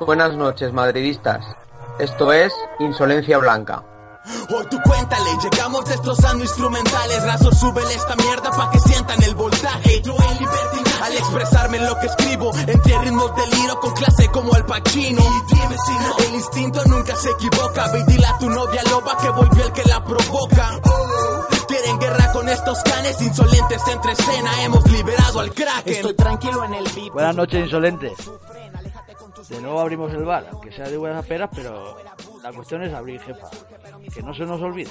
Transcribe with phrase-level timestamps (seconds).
[0.00, 1.44] Buenas noches, madridistas.
[1.98, 3.82] Esto es Insolencia Blanca.
[4.54, 7.24] Hoy tú cuéntale, llegamos destrozando instrumentales.
[7.24, 10.00] Razo, súbele esta mierda pa' que sientan el voltaje.
[10.02, 14.28] Yo en libertad al expresarme en lo que escribo Entre ritmos de liro con clase
[14.28, 15.22] como el Pacino.
[15.22, 17.88] Y dime si no, el instinto nunca se equivoca.
[17.92, 20.80] Ve y dile a tu novia loba que volvió el que la provoca.
[20.84, 23.82] Oh, Quieren guerra con estos canes insolentes.
[23.88, 27.12] Entre escena Hemos liberado al crack Estoy tranquilo en el beat.
[27.12, 28.12] Buenas noches, insolentes.
[29.50, 31.96] De nuevo abrimos el bar, aunque sea de buenas a peras, pero
[32.42, 33.48] la cuestión es abrir, jefa.
[34.14, 34.90] Que no se nos olvide.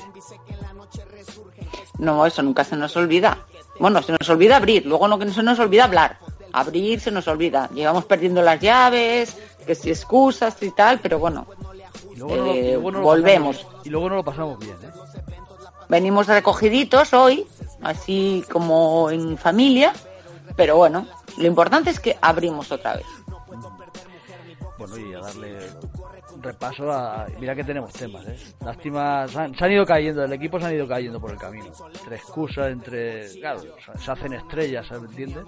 [1.97, 3.37] No, eso nunca se nos olvida.
[3.79, 6.17] Bueno, se nos olvida abrir, luego no que se nos olvida hablar.
[6.51, 7.69] Abrir se nos olvida.
[7.73, 11.45] Llevamos perdiendo las llaves, que si excusas y tal, pero bueno,
[12.11, 13.57] Y luego no lo- y Eh, luego no lo volvemos.
[13.57, 14.89] pasamos- y luego no lo pasamos bien, ¿eh?
[15.87, 17.47] venimos recogiditos hoy,
[17.81, 19.93] así como en familia,
[20.57, 23.05] pero bueno, lo importante es que abrimos otra vez.
[24.79, 25.59] Bueno, y a darle
[26.33, 27.27] un repaso a...
[27.39, 28.39] Mira que tenemos temas, ¿eh?
[28.65, 31.37] Lástima, se han, se han ido cayendo, el equipo se han ido cayendo por el
[31.37, 31.67] camino.
[31.99, 33.29] Entre excusas, entre...
[33.41, 33.61] Claro,
[34.01, 35.09] se- hacen estrellas, ¿sabes?
[35.09, 35.43] ¿entiendes?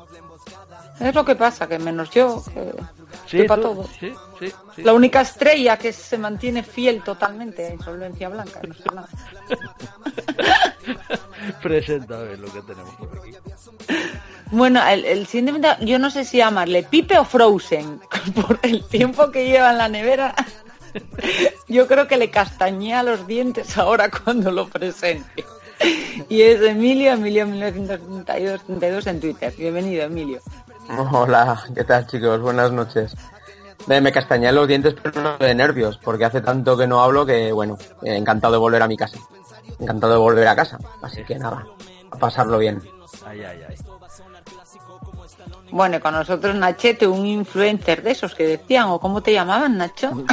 [1.00, 2.74] Es lo que pasa, que menos yo, que
[3.26, 3.84] Sí, estoy para todo.
[3.86, 4.84] Sí, sí, sí.
[4.84, 8.60] La única estrella que se mantiene fiel totalmente a Insolvencia Blanca.
[8.68, 9.08] no sé nada.
[11.64, 13.32] Presenta a ver lo que tenemos por aquí.
[14.52, 18.02] Bueno, el, el siguiente, yo no sé si llamarle Pipe o Frozen,
[18.36, 20.36] por el tiempo que lleva en la nevera.
[21.70, 25.46] Yo creo que le castañea los dientes ahora cuando lo presente.
[26.28, 29.54] Y es Emilio, Emilio 1932 32 en Twitter.
[29.58, 30.42] Bienvenido, Emilio.
[31.12, 32.42] Hola, ¿qué tal chicos?
[32.42, 33.16] Buenas noches.
[33.88, 37.26] Me, me castañé los dientes pero no de nervios, porque hace tanto que no hablo
[37.26, 39.18] que, bueno, encantado de volver a mi casa.
[39.80, 40.78] Encantado de volver a casa.
[41.02, 41.66] Así que nada,
[42.12, 42.82] a pasarlo bien.
[43.26, 43.76] Ay, ay, ay.
[45.72, 49.78] Bueno, y con nosotros Nachete, un influencer de esos que decían, o cómo te llamaban,
[49.78, 50.12] Nacho.
[50.12, 50.26] y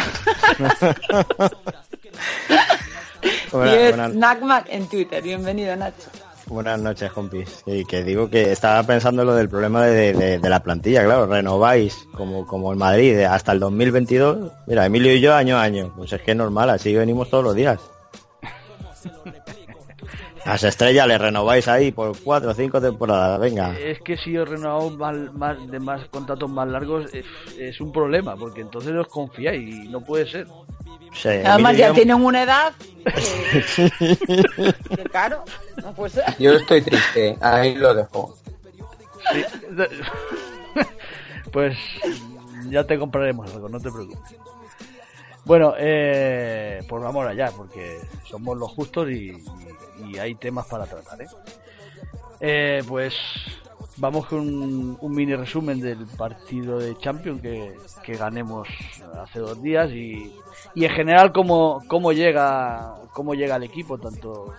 [3.53, 5.22] Buenas, es buenas- Snackmac en Twitter.
[5.22, 6.08] Bienvenido, Nacho.
[6.47, 7.63] buenas noches, compis.
[7.67, 11.27] Y que digo que estaba pensando lo del problema de, de- de la plantilla, claro,
[11.27, 14.51] renováis como, como el Madrid de hasta el 2022.
[14.67, 15.92] Mira, Emilio y yo año a año.
[15.96, 17.79] Pues es que es normal, así venimos todos los días.
[20.48, 23.79] Las estrellas le renováis ahí por cuatro o cinco temporadas, venga.
[23.79, 27.27] Es que si os renovamos más, más, de más contratos más largos es,
[27.59, 30.47] es un problema, porque entonces os confiáis y no puede ser.
[31.13, 32.73] Sí, Además ya yo- tienen una edad
[33.05, 35.45] que, que claro,
[35.83, 36.25] no puede ser.
[36.39, 38.35] Yo estoy triste, ahí lo dejo.
[39.33, 39.45] Sí.
[41.53, 41.77] pues
[42.70, 44.37] ya te compraremos algo, no te preocupes.
[45.48, 49.35] Bueno, eh, pues vamos allá, porque somos los justos y,
[50.05, 51.23] y hay temas para tratar.
[51.23, 51.27] ¿eh?
[52.39, 53.14] Eh, pues
[53.98, 58.69] vamos con un, un mini resumen del partido de Champions que, que ganemos
[59.20, 60.33] hace dos días y,
[60.75, 64.55] y en general cómo, cómo llega cómo llega el equipo tanto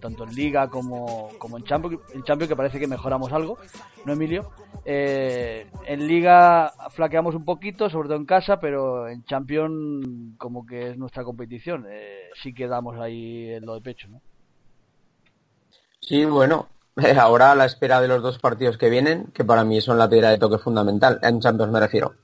[0.00, 3.58] tanto, en Liga como, en Champions en Champions que parece que mejoramos algo
[4.04, 4.50] no Emilio
[4.84, 10.90] Eh, en Liga flaqueamos un poquito sobre todo en casa pero en Champions como que
[10.90, 14.20] es nuestra competición eh, sí que damos ahí en lo de pecho ¿no?
[16.00, 16.66] Sí, bueno,
[17.18, 20.08] ahora a la espera de los dos partidos que vienen, que para mí son la
[20.08, 22.14] piedra de toque fundamental, en Champions me refiero.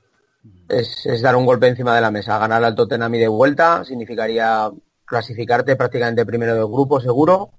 [0.67, 2.37] Es, dar un golpe encima de la mesa.
[2.37, 4.69] Ganar al Tottenham y de vuelta significaría
[5.03, 7.49] clasificarte prácticamente primero del grupo seguro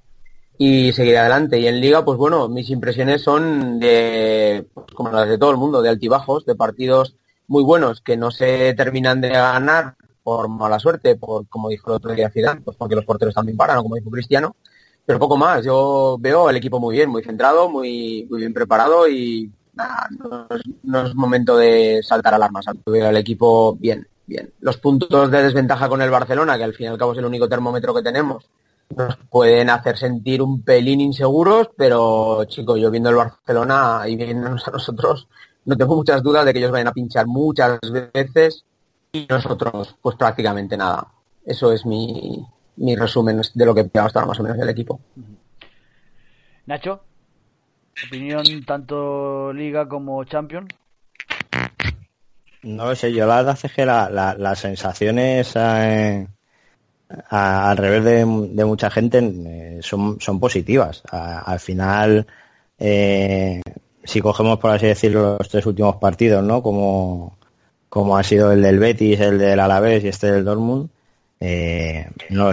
[0.56, 1.58] y seguir adelante.
[1.58, 5.56] Y en Liga, pues bueno, mis impresiones son de, pues, como las de todo el
[5.56, 7.16] mundo, de altibajos, de partidos
[7.48, 11.96] muy buenos que no se terminan de ganar por mala suerte, por como dijo el
[11.96, 14.54] otro día Zidane, pues porque los porteros también paran, como dijo Cristiano,
[15.10, 15.64] pero poco más.
[15.64, 20.46] Yo veo al equipo muy bien, muy centrado, muy, muy bien preparado y nada, no,
[20.54, 22.66] es, no es momento de saltar alarmas.
[22.86, 24.52] Veo al equipo bien, bien.
[24.60, 27.24] Los puntos de desventaja con el Barcelona, que al fin y al cabo es el
[27.24, 28.48] único termómetro que tenemos,
[28.96, 34.68] nos pueden hacer sentir un pelín inseguros, pero chicos, yo viendo el Barcelona y viéndonos
[34.68, 35.26] a nosotros,
[35.64, 37.80] no tengo muchas dudas de que ellos vayan a pinchar muchas
[38.14, 38.64] veces
[39.10, 41.08] y nosotros pues prácticamente nada.
[41.44, 42.46] Eso es mi,
[42.76, 45.00] mi resumen de lo que hasta ahora más o menos del equipo.
[46.66, 47.02] Nacho,
[48.06, 50.68] opinión tanto Liga como Champions.
[52.62, 56.26] No lo sé, yo la verdad es que la, la- las sensaciones eh,
[57.30, 61.02] a- al revés de, de mucha gente eh, son, son positivas.
[61.10, 62.26] A- al final,
[62.78, 63.62] eh,
[64.04, 66.62] si cogemos, por así decirlo, los tres últimos partidos, ¿no?
[66.62, 67.38] Como,
[67.88, 70.90] como ha sido el del Betis, el del Alavés y este del Dortmund,
[71.40, 72.52] eh, no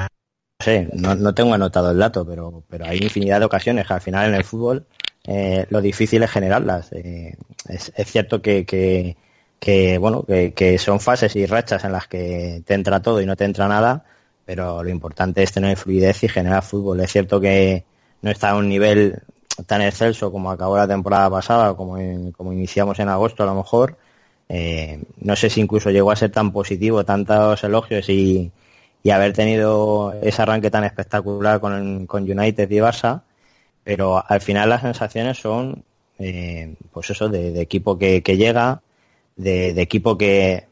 [0.60, 4.01] sé, no, no tengo anotado el dato, pero, pero hay infinidad de ocasiones que al
[4.01, 4.86] final en el fútbol
[5.25, 6.92] eh, lo difícil es generarlas.
[6.94, 7.36] Eh,
[7.68, 9.18] es, es cierto que, que
[9.60, 13.36] que bueno, que, son fases y rachas en las que te entra todo y no
[13.36, 14.06] te entra nada,
[14.45, 17.00] pero lo importante es tener fluidez y generar fútbol.
[17.01, 17.83] Es cierto que
[18.22, 19.22] no está a un nivel
[19.66, 21.98] tan excelso como acabó la temporada pasada, como,
[22.33, 23.98] como iniciamos en agosto a lo mejor.
[24.50, 28.51] Eh, no sé si incluso llegó a ser tan positivo, tantos elogios y,
[29.07, 33.21] y haber tenido ese arranque tan espectacular con, con United y Barça,
[33.86, 35.86] pero al final las sensaciones son,
[36.19, 38.81] eh, pues eso, de, equipo que, llega,
[39.38, 40.65] de, equipo que,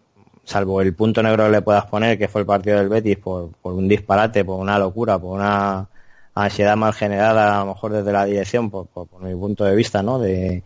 [0.43, 3.51] salvo el punto negro que le puedas poner, que fue el partido del Betis, por,
[3.61, 5.87] por un disparate, por una locura, por una
[6.33, 10.03] ansiedad mal generada, a lo mejor desde la dirección, por, por, mi punto de vista,
[10.03, 10.19] ¿no?
[10.19, 10.61] De,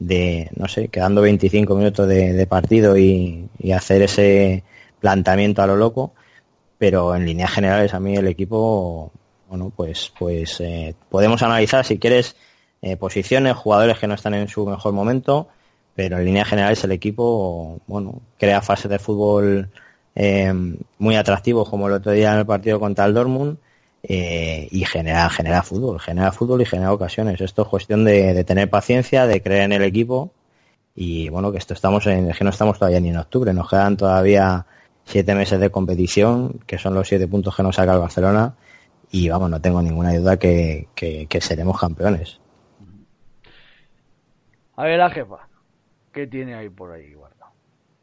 [0.00, 4.64] de no sé, quedando 25 minutos de, partido y, y, hacer ese
[4.98, 6.14] planteamiento a lo loco,
[6.82, 9.12] pero en líneas generales a mí el equipo
[9.48, 12.34] bueno, pues, pues eh, podemos analizar si quieres
[12.82, 15.46] eh, posiciones, jugadores que no están en su mejor momento,
[15.94, 19.70] pero en líneas generales el equipo, bueno, crea fases de fútbol
[20.16, 20.52] eh,
[20.98, 23.58] muy atractivos como el otro día en el partido contra el Dortmund
[24.02, 27.40] y genera, genera fútbol, genera fútbol y genera ocasiones.
[27.40, 30.32] Esto es cuestión de, tener paciencia, de creer en el equipo
[30.96, 33.96] y bueno, que esto estamos en, que no estamos todavía ni en octubre, nos quedan
[33.96, 34.66] todavía
[35.04, 38.54] siete meses de competición, que son los siete puntos que nos saca el Barcelona
[39.12, 40.88] y vamos, no tengo ninguna duda que,
[41.40, 42.40] seremos campeones.
[44.74, 45.48] A ver, la jefa,
[46.12, 47.52] ¿qué tiene ahí por ahí guardado?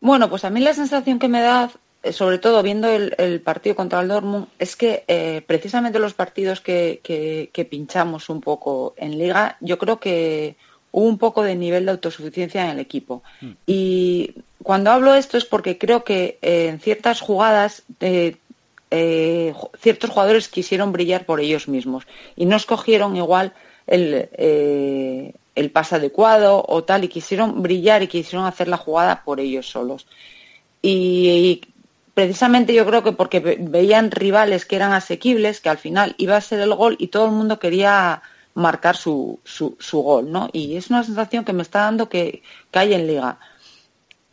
[0.02, 1.72] Bueno, pues a mí la sensación que me da,
[2.04, 6.62] eh, sobre todo viendo el, partido contra el Dortmund, es que eh, precisamente los partidos
[6.62, 10.58] que, que, pinchamos un poco en liga, yo creo que
[10.92, 13.24] hubo un poco de nivel de autosuficiencia en el equipo.
[13.42, 13.52] Mm.
[13.66, 18.36] Y cuando hablo esto es porque creo que eh, en ciertas jugadas eh,
[19.80, 23.54] ciertos jugadores quisieron brillar por ellos mismos y no escogieron igual
[23.86, 29.24] el, eh, el pase adecuado o tal y quisieron brillar y quisieron hacer la jugada
[29.24, 30.08] por ellos solos.
[30.82, 31.62] Y,
[32.14, 36.42] precisamente yo creo que porque veían rivales que eran asequibles, que al final iba a
[36.42, 38.22] ser el gol y todo el mundo quería
[38.60, 40.50] marcar su, su, su gol, ¿no?
[40.54, 43.40] Y es una sensación que me está dando que, que hay en liga.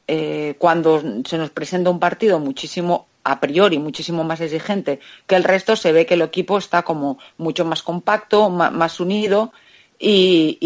[0.08, 5.42] Eh, cuando se nos presenta un partido muchísimo a priori muchísimo más exigente que el
[5.42, 9.52] resto, se ve que el equipo está como mucho más compacto, más, unido
[9.98, 10.58] y,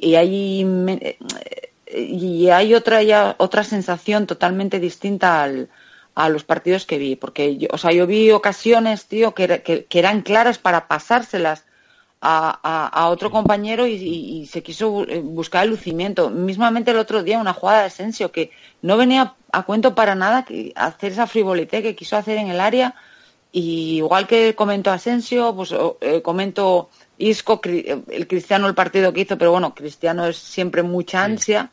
[0.00, 0.64] y, hay,
[1.92, 5.68] y hay otra, ya, otra sensación totalmente distinta al,
[6.14, 9.98] a los partidos que vi, porque yo, o sea, yo vi ocasiones, tío, que, que,
[9.98, 11.64] eran claras para pasárselas
[12.26, 16.30] a, a, otro compañero y, se quiso eh, buscar el lucimiento.
[16.30, 18.50] Mismamente el otro día una jugada de Asensio que
[18.80, 22.60] no venía a cuento para nada que hacer esa frivolité que quiso hacer en el
[22.60, 22.94] área
[23.52, 26.88] y igual que comentó Asensio, pues eh, comento
[27.18, 31.70] Isco, el Cristiano el partido que hizo, pero bueno, Cristiano es siempre mucha ansia.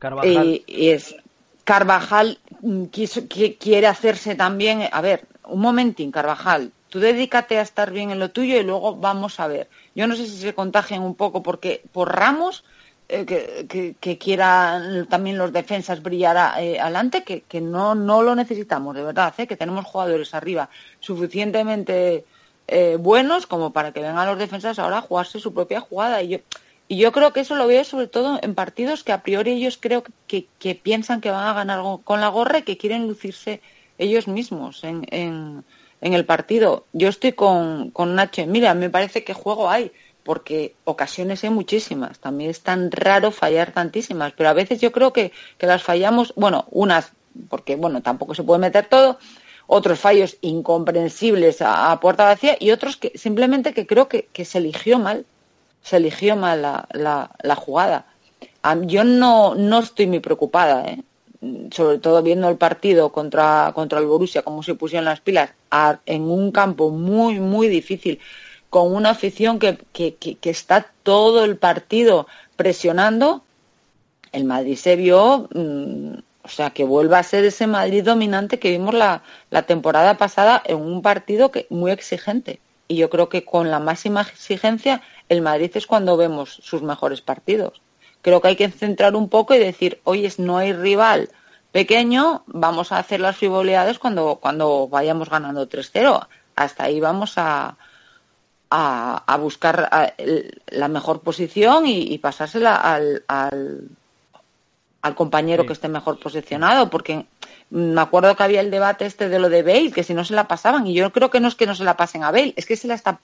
[0.00, 0.62] Carvajal.
[0.66, 1.14] Y, es
[1.62, 7.90] Carvajal mm, quiso, quiere hacerse también, a ver, un momentín, Carvajal, tú dedícate a estar
[7.90, 9.68] bien en lo tuyo y luego vamos a ver.
[9.94, 12.64] Yo no sé si se contagian un poco porque por Ramos,
[13.08, 18.34] eh, que, que, quieran también los defensas brillar eh, adelante, que, que, no, no lo
[18.34, 19.46] necesitamos, de verdad, ¿eh?
[19.46, 20.68] que tenemos jugadores arriba
[21.00, 22.24] suficientemente
[22.98, 26.22] buenos como para que vengan los defensas ahora a jugarse su propia jugada.
[26.22, 26.38] Y yo,
[26.86, 29.78] y yo creo que eso lo veo sobre todo en partidos que a priori ellos
[29.80, 33.62] creo que, que piensan que van a ganar con la gorra y que quieren lucirse
[33.98, 35.64] ellos mismos en, en
[36.00, 36.86] en el partido.
[36.92, 38.46] Yo estoy con, con Nacho.
[38.46, 42.18] Mira, me parece que juego hay, porque ocasiones hay muchísimas.
[42.18, 46.32] También es tan raro fallar tantísimas, pero a veces yo creo que, que las fallamos,
[46.36, 47.12] bueno, unas,
[47.48, 49.18] porque bueno, tampoco se puede meter todo,
[49.66, 54.58] otros fallos incomprensibles a, puerta vacía y otros que simplemente que creo que, que se
[54.58, 55.26] eligió mal,
[55.82, 58.06] se eligió mal la, la, jugada.
[58.82, 61.02] Yo no, no estoy muy preocupada, ¿eh?
[61.70, 65.50] Sobre todo viendo el partido contra, contra el Borussia, cómo se pusieron las pilas,
[66.06, 68.18] en un campo muy, muy difícil,
[68.70, 72.26] con una afición que, que, que, está todo el partido
[72.56, 73.42] presionando,
[74.32, 78.70] el Madrid se vio, mm, o sea, que vuelva a ser ese Madrid dominante que
[78.70, 82.60] vimos la, la temporada pasada en un partido que, muy exigente.
[82.88, 87.20] Y yo creo que con la máxima exigencia, el Madrid es cuando vemos sus mejores
[87.20, 87.80] partidos
[88.22, 91.30] creo que hay que centrar un poco y decir, oye, no hay rival
[91.72, 96.26] pequeño, vamos a hacer las frivolidades cuando, cuando vayamos ganando 3-0.
[96.56, 97.76] Hasta ahí vamos a,
[98.70, 100.14] a, buscar
[100.66, 103.88] la mejor posición y, pasársela al, al,
[105.14, 107.26] compañero que esté mejor posicionado, porque
[107.70, 110.34] me acuerdo que había el debate este de lo de Bale, que si no se
[110.34, 112.52] la pasaban, y yo creo que no es que no se la pasen a Bale,
[112.56, 113.20] es que se la está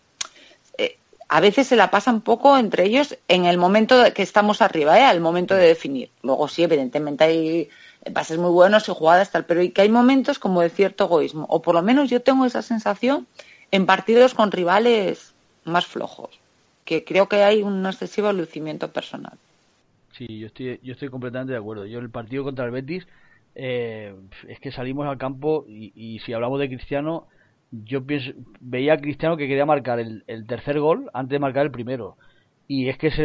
[1.34, 5.02] a veces se la pasan poco entre ellos en el momento que estamos arriba, ¿eh?
[5.02, 6.10] al momento de definir.
[6.22, 7.68] Luego sí, evidentemente hay
[8.12, 11.44] pases muy buenos y jugadas tal, pero y que hay momentos como de cierto egoísmo,
[11.48, 13.26] o por lo menos yo tengo esa sensación
[13.72, 16.38] en partidos con rivales más flojos,
[16.84, 19.36] que creo que hay un excesivo lucimiento personal.
[20.16, 21.84] Sí, yo estoy, yo estoy completamente de acuerdo.
[21.84, 23.08] Yo el partido contra el Betis
[23.56, 24.14] eh,
[24.46, 27.26] es que salimos al campo y, si hablamos de Cristiano,
[27.84, 31.72] yo pienso, veía a Cristiano que quería marcar el, tercer gol antes de marcar el
[31.72, 32.16] primero.
[32.66, 33.20] Y es que es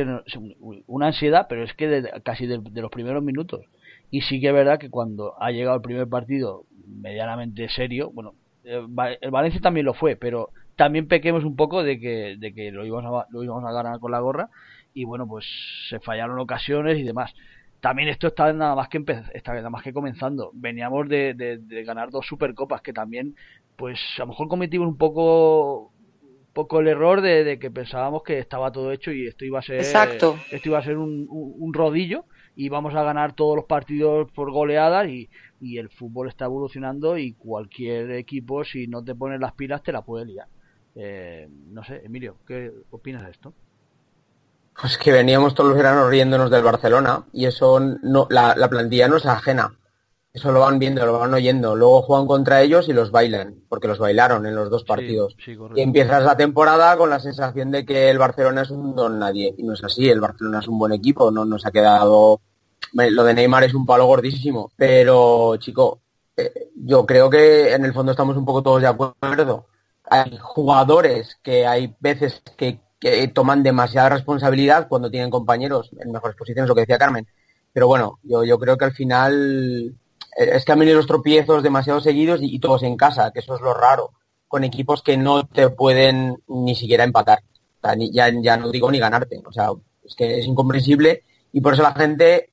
[0.88, 3.66] una ansiedad, pero es que casi de, los primeros minutos.
[4.12, 8.34] Y sí que es verdad que cuando ha llegado el primer partido medianamente serio, bueno,
[8.64, 8.86] eh,
[9.22, 12.86] el Valencia también lo fue, pero también pequemos un poco de que, de que lo,
[12.86, 14.50] íbamos a, lo íbamos a ganar con la gorra
[14.94, 15.46] y bueno, pues
[15.90, 17.34] se fallaron ocasiones y demás.
[17.82, 19.04] También esto está nada más que
[19.34, 20.52] está nada más que comenzando.
[20.54, 23.36] Veníamos de, de, ganar dos supercopas que también,
[23.80, 25.92] pues a lo mejor cometimos un poco
[26.54, 29.78] poco el error de, que pensábamos que estaba todo hecho y esto iba a ser
[29.78, 30.38] Exacto.
[30.52, 34.52] esto iba a ser un, un, rodillo y vamos a ganar todos los partidos por
[34.52, 35.30] goleadas y,
[35.62, 39.94] y el fútbol está evolucionando y cualquier equipo si no te pones las pilas te
[39.94, 40.48] la puede liar.
[40.96, 43.54] Eh, no sé, Emilio, ¿qué opinas de esto?
[44.80, 49.18] Pues que veníamos todos los veranos riéndonos del Barcelona y eso no, la, plantilla no
[49.18, 49.74] es ajena.
[50.32, 51.76] Eso lo van viendo, lo van oyendo.
[51.76, 55.36] Luego juegan contra ellos y los bailan, porque los bailaron en los dos partidos.
[55.76, 59.54] y empiezas la temporada con la sensación de que el Barcelona es un don nadie.
[59.58, 62.42] Y no es así, el Barcelona es un buen equipo, no nos ha quedado...
[62.94, 66.00] Lo de Neymar es un palo gordísimo, pero chico,
[66.36, 69.68] eh, yo creo que en el fondo estamos un poco todos de acuerdo.
[70.10, 76.36] Hay jugadores que hay veces que que toman demasiada responsabilidad cuando tienen compañeros en mejores
[76.36, 77.28] posiciones, lo que decía Carmen.
[77.72, 79.96] Pero bueno, yo, yo creo que al final
[80.40, 83.62] es que han venido los tropiezos demasiado seguidos y, todos en casa, que eso es
[83.62, 84.12] lo raro,
[84.48, 87.44] con equipos que no te pueden ni siquiera empatar.
[88.12, 89.42] ya, ya no digo ni ganarte.
[89.46, 89.70] O sea,
[90.04, 92.52] es que es incomprensible y por eso la gente,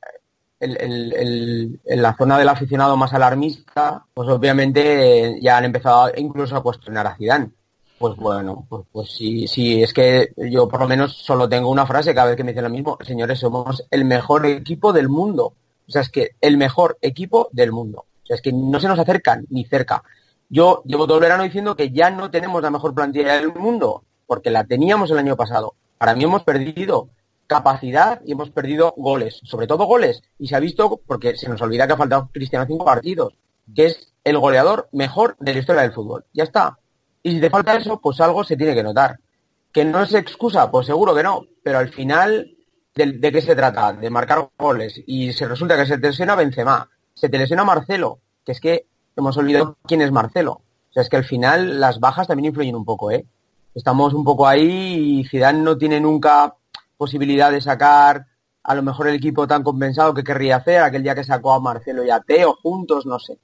[0.60, 7.06] en la zona del aficionado más alarmista, pues obviamente ya han empezado incluso a cuestionar
[7.06, 7.50] a Zidane
[7.98, 11.86] pues bueno, pues, pues sí, sí, es que yo por lo menos solo tengo una
[11.86, 15.54] frase cada vez que me dicen lo mismo, señores, somos el mejor equipo del mundo.
[15.88, 18.06] O sea, es que el mejor equipo del mundo.
[18.22, 20.02] O sea, es que no se nos acercan ni cerca.
[20.48, 24.04] Yo llevo todo el verano diciendo que ya no tenemos la mejor plantilla del mundo,
[24.26, 25.74] porque la teníamos el año pasado.
[25.98, 27.08] Para mí hemos perdido
[27.46, 30.22] capacidad y hemos perdido goles, sobre todo goles.
[30.38, 33.34] Y se ha visto, porque se nos olvida que ha faltado Cristiano cinco partidos,
[33.74, 36.24] que es el goleador mejor de la historia del fútbol.
[36.32, 36.78] Ya está.
[37.22, 39.18] Y si te falta eso, pues algo se tiene que notar.
[39.72, 40.70] ¿Que no es excusa?
[40.70, 41.42] Pues seguro que no.
[41.62, 42.55] Pero al final,
[42.96, 43.92] ¿de, qué se trata?
[43.92, 45.02] De marcar goles.
[45.06, 46.88] Y se resulta que se te lesiona Benzema.
[47.14, 48.20] Se te lesiona Marcelo.
[48.44, 50.52] Que es que hemos olvidado quién es Marcelo.
[50.52, 53.26] O sea, es que al final las bajas también influyen un poco, ¿eh?
[53.74, 56.54] Estamos un poco ahí y Zidane no tiene nunca
[56.96, 58.26] posibilidad de sacar
[58.62, 61.60] a lo mejor el equipo tan compensado que querría hacer aquel día que sacó a
[61.60, 63.38] Marcelo y a Teo juntos, no sé.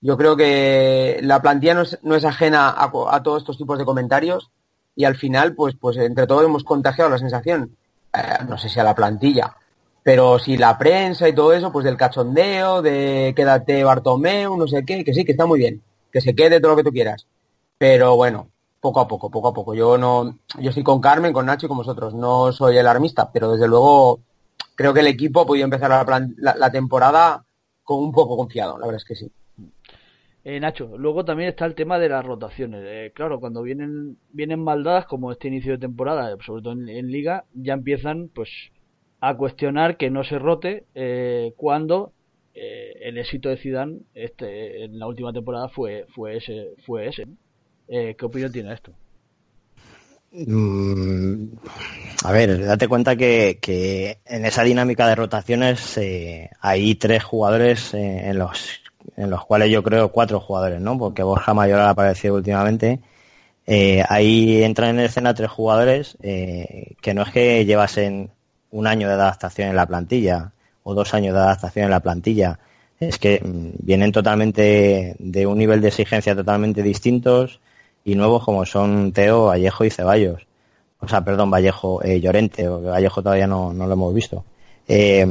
[0.00, 4.50] Yo creo que la plantilla no es, ajena a, todos estos tipos de comentarios
[4.94, 7.76] y al final, pues, pues entre todos hemos contagiado la sensación,
[8.14, 9.56] eh, no sé si a la plantilla,
[10.02, 14.84] pero si la prensa y todo eso, pues del cachondeo, de quédate Bartomeu, no sé
[14.84, 17.26] qué, que sí, que está muy bien, que se quede todo lo que tú quieras.
[17.78, 18.48] Pero bueno,
[18.80, 19.74] poco a poco, poco a poco.
[19.74, 22.14] Yo no, yo estoy con Carmen, con Nacho y con vosotros.
[22.14, 24.20] No soy alarmista, pero desde luego
[24.74, 27.44] creo que el equipo ha podido empezar la temporada
[27.82, 29.32] con un poco confiado, la verdad es que sí.
[30.44, 32.82] Eh, Nacho, luego también está el tema de las rotaciones.
[32.84, 37.44] Eh, claro, cuando vienen vienen maldadas como este inicio de temporada, sobre todo en, liga,
[37.54, 38.50] ya empiezan pues
[39.20, 42.12] a cuestionar que no se rote eh, cuando
[42.54, 47.26] el éxito de Zidane este, en la última temporada fue fue ese fue ese.
[47.88, 48.92] ¿Qué opinión tiene esto?
[50.32, 51.54] Mm,
[52.24, 55.98] a ver, date cuenta que, en esa dinámica de rotaciones
[56.60, 58.81] hay tres jugadores en los
[59.16, 60.98] en los cuales yo creo cuatro jugadores, ¿no?
[60.98, 63.00] Porque Borja Mayor ha aparecido últimamente.
[63.66, 68.30] Eh, ahí entran en escena tres jugadores eh, que no es que llevasen
[68.72, 72.58] un año de adaptación en la plantilla o dos años de adaptación en la plantilla,
[72.98, 77.60] es que mm, vienen totalmente de un nivel de exigencia totalmente distintos
[78.04, 80.46] y nuevos como son Teo, Vallejo y Ceballos.
[81.00, 84.44] O sea, perdón, Vallejo, eh, Llorente, o Vallejo todavía no, no lo hemos visto.
[84.88, 85.26] Eh,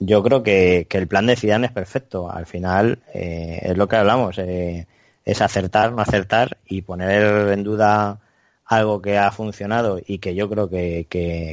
[0.00, 2.30] yo creo que, el plan de Zidane es perfecto.
[2.30, 4.86] Al final eh, es lo que hablamos, eh,
[5.24, 8.18] es acertar, no acertar y poner en duda
[8.64, 11.06] algo que ha funcionado y que yo creo que,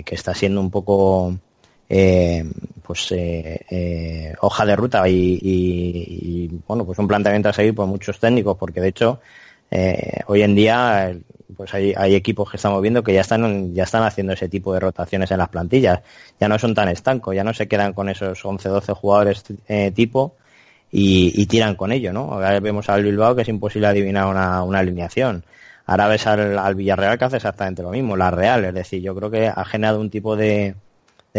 [0.09, 1.37] está siendo un poco
[1.89, 2.45] eh,
[2.83, 3.13] pues
[4.39, 8.89] hoja de ruta y, bueno pues un planteamiento a seguir por muchos técnicos porque de
[8.89, 9.19] hecho
[10.27, 11.13] hoy en día
[11.55, 14.73] pues hay, hay, equipos que estamos viendo que ya están, ya están haciendo ese tipo
[14.73, 16.01] de rotaciones en las plantillas.
[16.39, 19.91] Ya no son tan estancos, ya no se quedan con esos 11, 12 jugadores eh,
[19.91, 20.35] tipo
[20.91, 22.33] y, tiran con ello, ¿no?
[22.33, 25.43] Ahora vemos al Bilbao que es imposible adivinar una, alineación.
[25.85, 29.31] Ahora ves al, Villarreal que hace exactamente lo mismo, la Real, es decir, yo creo
[29.31, 30.75] que ha generado un tipo de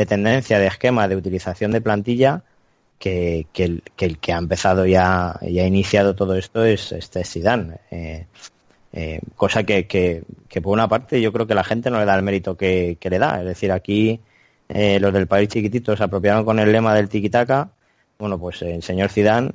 [0.06, 2.42] tendencia, de esquema, de utilización de plantilla
[2.99, 3.83] que, que, el,
[4.19, 7.76] que, ha empezado ya y ha iniciado todo esto es este Zidane.
[7.90, 8.26] Eh,
[8.93, 10.25] eh, cosa que,
[10.62, 13.19] por una parte yo creo que la gente no le da el mérito que, le
[13.19, 13.40] da.
[13.40, 14.21] Es decir, aquí
[14.69, 17.71] eh, los del país chiquitito se apropiaron con el lema del tiki-taka.
[18.19, 19.52] Bueno, pues el señor Zidane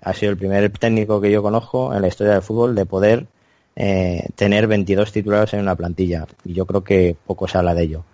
[0.00, 3.26] ha sido el primer técnico que yo conozco en la historia del fútbol de poder
[3.74, 6.24] tener 22 titulares en una plantilla.
[6.44, 8.04] Y yo creo que poco se habla de ello.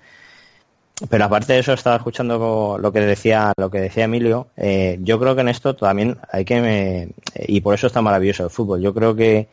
[1.09, 4.49] Pero aparte de eso, estaba escuchando lo que decía, lo que decía Emilio.
[4.57, 7.12] Eh, yo creo que en esto también hay que,
[7.47, 8.83] y por eso está maravilloso el fútbol.
[8.83, 9.49] Yo creo que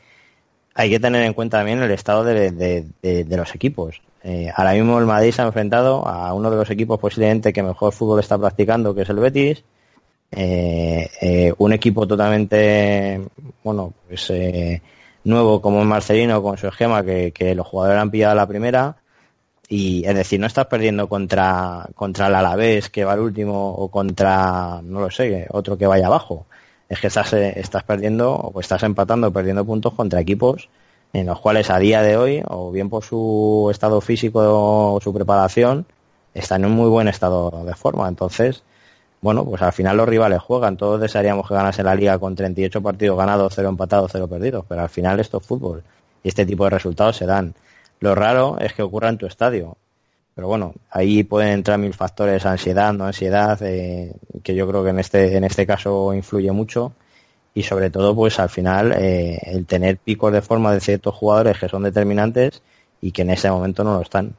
[0.73, 2.85] hay que tener en cuenta también el estado de,
[3.29, 4.01] los equipos.
[4.23, 7.63] Eh, ahora mismo el Madrid se ha enfrentado a uno de los equipos posiblemente que
[7.63, 9.63] mejor fútbol está practicando, que es el Betis.
[11.57, 13.21] un equipo totalmente,
[13.63, 14.31] bueno, pues
[15.27, 18.97] nuevo como es Marcelino con su esquema que, los jugadores han pillado la primera
[19.67, 23.89] y es decir, no estás perdiendo contra, contra el Alavés que va al último o
[23.89, 26.45] contra, no lo sé, otro que vaya abajo.
[26.89, 30.69] Es que estás, eh, estás perdiendo o estás empatando, perdiendo puntos contra equipos
[31.13, 34.41] en los cuales a día de hoy, o bien por su estado físico
[34.95, 35.85] o su preparación,
[36.33, 38.07] están en un muy buen estado de forma.
[38.07, 38.63] Entonces,
[39.21, 40.77] bueno, pues al final los rivales juegan.
[40.77, 44.81] Todos desearíamos que ganase la liga con 38 partidos ganados, 0 empatados, 0 perdidos, pero
[44.81, 45.83] al final esto es fútbol
[46.23, 47.53] y este tipo de resultados se dan.
[47.99, 49.77] Lo raro es que ocurra en tu estadio.
[50.35, 54.13] Pero bueno, ahí pueden entrar mil factores, ansiedad, no ansiedad, eh,
[54.43, 56.93] que yo creo que en este, en este caso influye mucho.
[57.53, 61.57] Y sobre todo, pues al final, eh, el tener picos de forma de ciertos jugadores
[61.57, 62.61] que son determinantes
[63.01, 64.35] y que en ese momento no lo están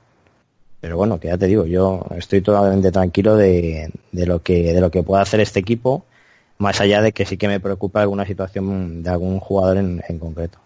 [0.80, 4.80] pero bueno, que ya te digo, yo estoy totalmente tranquilo de, de, lo que de
[4.80, 6.04] lo que pueda hacer este equipo,
[6.58, 10.18] más allá de que sí que me preocupa alguna situación de algún jugador en, en
[10.18, 10.58] concreto.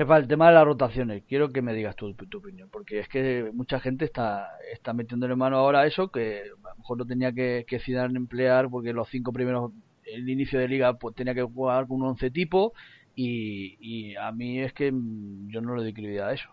[0.00, 3.08] Jefa, el tema de las rotaciones, quiero que me digas tu, tu, opinión, porque es
[3.10, 7.04] que mucha gente está, está metiéndole mano ahora a eso, que a lo mejor no
[7.04, 9.72] tenía que, que emplear, porque los cinco primeros,
[10.06, 12.72] el inicio de liga, pues tenía que jugar con un once tipo,
[13.14, 16.48] y, a mí es que yo no le doy credibilidad a eso.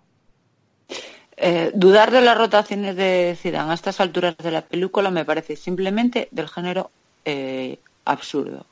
[1.38, 5.56] Eh, dudar de las rotaciones de Zidane a estas alturas de la película me parece
[5.56, 6.92] simplemente del género
[7.24, 8.66] eh, absurdo,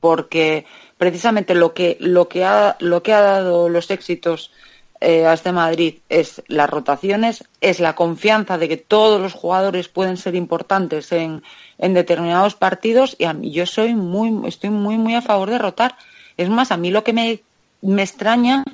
[0.00, 0.66] porque
[0.98, 4.52] precisamente lo que lo que ha lo que ha dado los éxitos
[5.00, 9.88] eh, a este Madrid es las rotaciones, es la confianza de que todos los jugadores
[9.88, 11.42] pueden ser importantes en,
[11.78, 15.58] en determinados partidos y a mí yo soy muy estoy muy muy a favor de
[15.58, 15.96] rotar.
[16.36, 17.42] Es más, a mí lo que me,
[17.80, 18.64] me extraña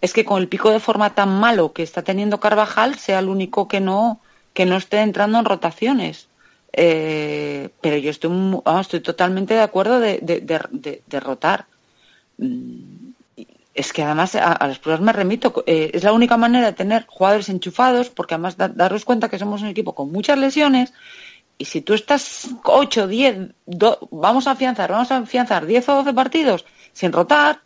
[0.00, 3.28] es que con el pico de forma tan malo que está teniendo Carvajal sea el
[3.28, 4.20] único que no
[4.52, 6.28] que no esté entrando en rotaciones.
[6.72, 8.32] Eh, pero yo estoy,
[8.80, 11.66] estoy totalmente de acuerdo de, de, rotar.
[12.38, 13.12] Mm,
[13.74, 15.64] es que además a, las pruebas me remito.
[15.66, 19.62] Eh, es la única manera de tener jugadores enchufados, porque además daros cuenta que somos
[19.62, 20.92] un equipo con muchas lesiones.
[21.58, 23.54] Y si tú estás 8, 10,
[24.10, 27.60] vamos a afianzar, vamos a afianzar 10 o 12 partidos sin rotar,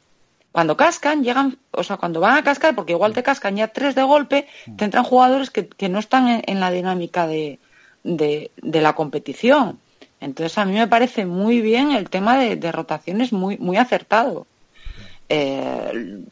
[0.57, 3.95] cuando cascan, llegan, o sea, cuando van a cascar, porque igual te cascan ya tres
[3.95, 7.59] de golpe, te entran jugadores que, no están en, la dinámica de,
[8.07, 9.79] de, la competición.
[10.21, 14.47] Entonces a mí me parece muy bien el tema de, rotaciones muy, muy acertado.
[15.29, 16.23] Eh,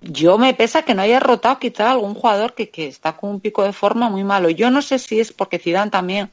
[0.00, 3.40] yo me pesa que no haya rotado quizá algún jugador que, que, está con un
[3.40, 4.48] pico de forma muy malo.
[4.48, 6.30] Yo no sé si es porque Zidane también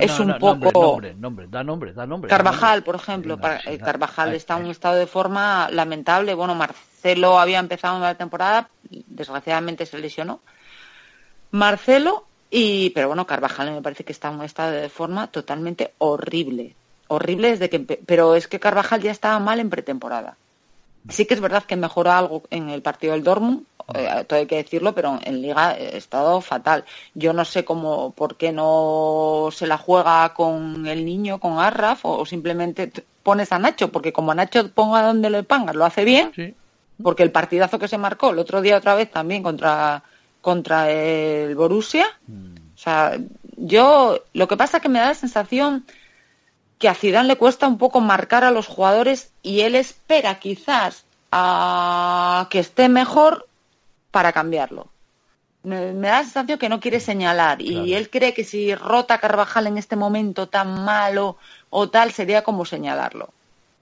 [0.00, 1.00] es un poco...
[1.16, 2.30] Nombre, da nombre, da nombre.
[2.30, 3.38] Carvajal, por ejemplo.
[3.38, 6.34] Carvajal está en un estado de forma lamentable.
[6.34, 10.40] Bueno, Marcelo había empezado una temporada, desgraciadamente se lesionó.
[11.50, 15.92] Marcelo, y pero bueno, Carvajal me parece que está en un estado de forma totalmente
[15.98, 16.74] horrible.
[17.08, 17.80] Horrible desde que...
[17.80, 20.36] Pero es que Carvajal ya estaba mal en pretemporada.
[21.08, 24.46] Sí que es verdad que mejoró algo en el partido del Dortmund, eh, todo hay
[24.46, 26.84] que decirlo, pero en Liga ha estado fatal.
[27.14, 32.04] Yo no sé cómo, por qué no se la juega con el niño, con Arraf,
[32.04, 36.04] o, simplemente pones a Nacho, porque como a Nacho ponga donde le pangas, lo hace
[36.04, 36.54] bien,
[37.02, 40.02] porque el partidazo que se marcó el otro día otra vez también contra,
[40.40, 42.54] contra el Borussia, mm.
[42.74, 43.18] o sea,
[43.56, 45.84] yo, lo que pasa es que me da la sensación
[46.78, 51.04] que a Zidane le cuesta un poco marcar a los jugadores y él espera quizás
[51.30, 53.46] a que esté mejor
[54.10, 54.88] para cambiarlo.
[55.62, 59.66] Me, da la sensación que no quiere señalar y él cree que si rota Carvajal
[59.66, 61.36] en este momento tan malo
[61.68, 63.28] o tal sería como señalarlo.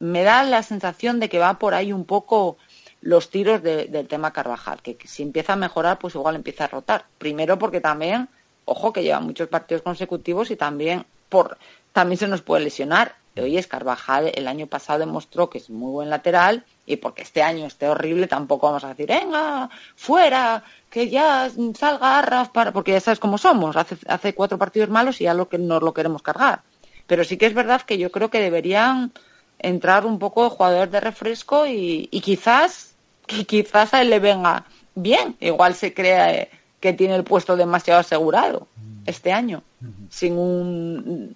[0.01, 2.57] Me da la sensación de que va por ahí un poco
[3.01, 7.05] los tiros del tema Carvajal, que, si empieza a mejorar pues igual empieza a rotar.
[7.19, 8.29] Primero porque también,
[8.65, 11.59] ojo que lleva muchos partidos consecutivos y también por
[11.93, 13.17] también se nos puede lesionar.
[13.35, 17.43] de oye, Carvajal el año pasado demostró que es muy buen lateral y porque este
[17.43, 22.93] año esté horrible tampoco vamos a decir, venga, fuera, que ya salga Arras para, porque
[22.93, 25.95] ya sabes cómo somos, hace, hace cuatro partidos malos y ya lo que nos lo
[25.95, 26.63] queremos cargar.
[27.07, 29.13] Pero sí que es verdad que yo creo que deberían
[29.59, 32.88] entrar un poco de jugadores de refresco y, y quizás,
[33.29, 34.65] que quizás a él le venga
[34.97, 36.49] bien, igual se crea
[36.81, 38.67] que tiene el puesto demasiado asegurado
[39.07, 39.63] este año,
[40.11, 41.35] sin un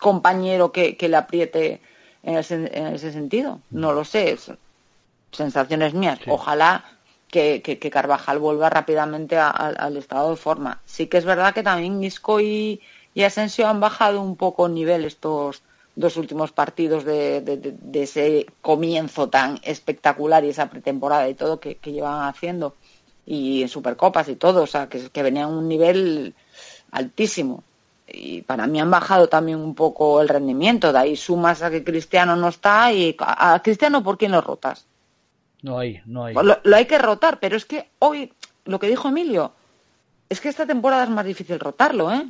[0.00, 1.80] compañero que, que le apriete
[2.22, 3.60] en ese, en ese, sentido.
[3.70, 4.36] No lo sé,
[5.32, 6.18] sensaciones mías.
[6.22, 6.30] Sí.
[6.30, 6.84] Ojalá
[7.28, 10.80] que, que, que, Carvajal vuelva rápidamente a, a, al estado de forma.
[10.84, 12.80] Sí que es verdad que también Isco y,
[13.14, 15.62] y Asensio han bajado un poco el nivel estos
[15.96, 21.34] dos últimos partidos de, de, de, de, ese comienzo tan espectacular y esa pretemporada y
[21.34, 22.74] todo que, que llevan haciendo
[23.26, 26.34] y en Supercopas y todo, o sea, que, que venían a un nivel
[26.90, 27.62] altísimo.
[28.06, 31.84] Y para mí han bajado también un poco el rendimiento, de ahí sumas a que
[31.84, 34.86] Cristiano no está y a Cristiano ¿por quién lo rotas?
[35.62, 36.34] No hay, no hay.
[36.34, 38.32] Lo, lo hay que rotar, pero es que hoy,
[38.66, 39.52] lo que dijo Emilio,
[40.28, 42.26] es que esta temporada es más difícil rotarlo, ¿eh?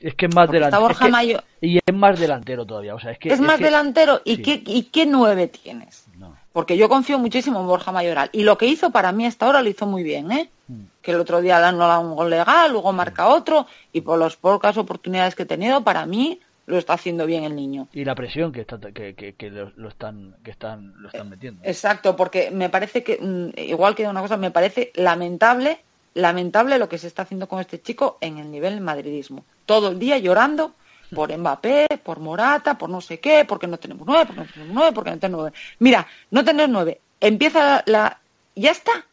[0.00, 0.90] Es que es más delantero.
[0.90, 2.94] Es que, y es más delantero todavía.
[2.94, 4.20] O sea, es, que, es, es más que, delantero.
[4.24, 4.42] ¿Y, sí.
[4.42, 6.06] qué, ¿Y qué nueve tienes?
[6.16, 6.36] No.
[6.52, 8.30] Porque yo confío muchísimo en Borja Mayoral.
[8.32, 10.50] Y lo que hizo para mí hasta ahora lo hizo muy bien, ¿eh?
[10.68, 10.82] Mm.
[11.02, 13.66] Que el otro día no da un gol legal, luego marca otro.
[13.92, 17.54] Y por las pocas oportunidades que he tenido, para mí lo está haciendo bien el
[17.56, 17.88] niño.
[17.92, 21.28] Y la presión que, está, que, que, que lo, lo, están, que están, lo están
[21.28, 21.62] metiendo.
[21.64, 25.80] Exacto, porque me parece que, mm, igual que una cosa, me parece lamentable
[26.14, 29.44] lamentable lo que se está haciendo con este chico en el nivel madridismo.
[29.66, 30.74] Todo el día llorando
[31.14, 34.74] por Mbappé, por Morata, por no sé qué, porque no tenemos nueve, porque no tenemos
[34.74, 35.56] nueve, porque no tenemos nueve.
[35.78, 37.00] Mira, no tener nueve.
[37.20, 38.20] Empieza la, la...
[38.54, 39.06] Ya está.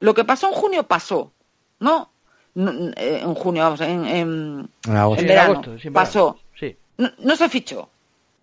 [0.00, 1.32] Lo que pasó en junio pasó.
[1.80, 2.10] ¿No?
[2.54, 5.22] no en junio, vamos, en, en, agosto.
[5.22, 5.60] en verano.
[5.64, 6.38] Agosto, pasó.
[6.58, 6.76] Sí.
[6.96, 7.88] No, no se fichó.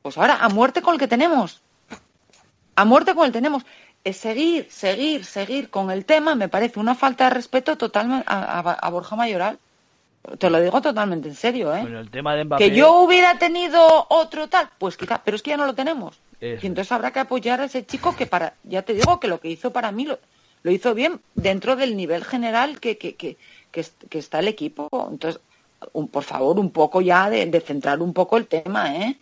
[0.01, 1.61] Pues ahora a muerte con el que tenemos.
[2.75, 3.63] A muerte con el que tenemos
[4.05, 8.73] seguir, seguir, seguir con el tema me parece una falta de respeto totalmente a, a,
[8.73, 9.59] a, Borja Mayoral.
[10.37, 11.81] Te lo digo totalmente en serio, ¿eh?
[11.81, 12.63] Bueno, el tema de Mbappé...
[12.69, 16.19] Que yo hubiera tenido otro tal, pues quizá, pero es que ya no lo tenemos.
[16.39, 16.63] Eso.
[16.63, 19.39] Y entonces habrá que apoyar a ese chico que para, ya te digo que lo
[19.39, 20.19] que hizo para mí lo,
[20.63, 23.37] lo hizo bien dentro del nivel general que, que, que,
[23.71, 24.89] que, que está el equipo.
[25.09, 25.41] Entonces,
[25.93, 29.17] un, por favor, un poco ya de, de centrar un poco el tema, ¿eh?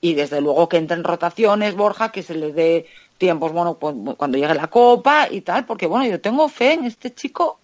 [0.00, 2.86] Y desde luego que entren rotaciones, Borja, que se le dé
[3.18, 6.84] tiempos, bueno, pues cuando llegue la copa y tal, porque bueno, yo tengo fe en
[6.84, 7.58] este chico,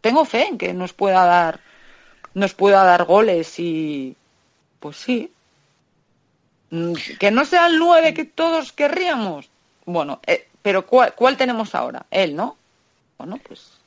[0.00, 1.60] tengo fe en que nos pueda dar,
[2.34, 4.16] nos pueda dar goles y,
[4.80, 5.32] pues sí,
[6.70, 9.50] mm, que no sea el nueve que todos querríamos,
[9.84, 12.06] bueno, eh, pero ¿cuál, ¿cuál tenemos ahora?
[12.10, 12.56] Él, ¿no?
[13.16, 13.78] Bueno, pues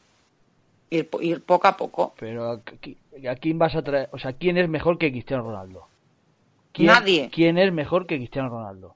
[0.90, 2.14] ir, ir poco a poco.
[2.20, 4.10] Pero ¿a quién vas a traer?
[4.12, 5.88] O sea, ¿quién es mejor que Cristiano Ronaldo?
[6.74, 7.30] ¿Quién, Nadie.
[7.32, 8.96] ¿Quién es mejor que Cristiano Ronaldo?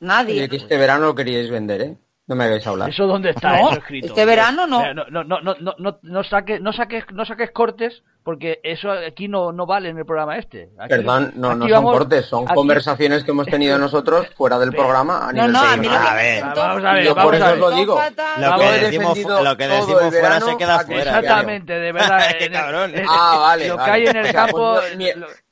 [0.00, 0.34] Nadie.
[0.34, 1.96] Oye, que este verano lo queríais vender, ¿eh?
[2.28, 2.90] No me hagáis hablar.
[2.90, 4.08] ¿Eso dónde está no, eso escrito?
[4.08, 4.92] Este verano no.
[4.92, 9.28] No, no, no, no, no, no, saques, no, saques, no saques cortes porque eso aquí
[9.28, 10.70] no, no vale en el programa este.
[10.76, 12.54] Aquí, Perdón, no, no son cortes, son aquí...
[12.54, 16.14] conversaciones que hemos tenido nosotros fuera del programa a nivel no, no, a, mí a
[16.14, 18.00] ver, vamos a ver, yo vamos por eso a os lo digo.
[18.38, 21.20] Lo que decimos, lo que decimos fuera se queda fuera.
[21.20, 22.18] Exactamente, de verdad.
[22.40, 22.92] Qué cabrón.
[23.08, 23.68] Ah, vale.
[23.68, 23.86] Lo vale.
[23.86, 24.74] que hay en el o sea, campo.
[24.80, 25.06] Pues, mi,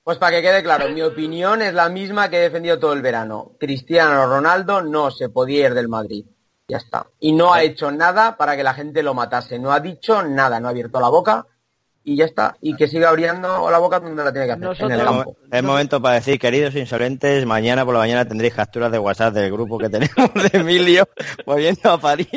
[0.04, 3.00] pues para que quede claro, mi opinión es la misma que he defendido todo el
[3.00, 3.52] verano.
[3.58, 6.26] Cristiano Ronaldo no se podía ir del Madrid.
[6.68, 7.06] Ya está.
[7.20, 9.58] Y no ha hecho nada para que la gente lo matase.
[9.58, 11.46] No ha dicho nada, no ha abierto la boca
[12.02, 12.56] y ya está.
[12.60, 15.36] Y que siga abriendo la boca donde la tiene que hacer, Nosotros, en el campo.
[15.50, 19.50] Es momento para decir, queridos insolentes, mañana por la mañana tendréis capturas de WhatsApp del
[19.50, 21.08] grupo que tenemos de Emilio
[21.46, 22.28] volviendo a París.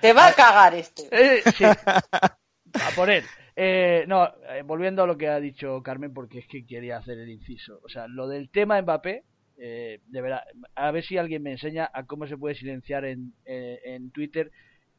[0.00, 1.08] Te va a cagar este.
[1.10, 1.64] Eh, sí.
[1.64, 3.24] A por él.
[3.58, 7.18] Eh, no, eh, volviendo a lo que ha dicho Carmen, porque es que quería hacer
[7.18, 7.80] el inciso.
[7.82, 9.24] O sea, lo del tema Mbappé,
[9.58, 10.42] eh, de verdad,
[10.74, 14.50] a ver si alguien me enseña a cómo se puede silenciar en, eh, en Twitter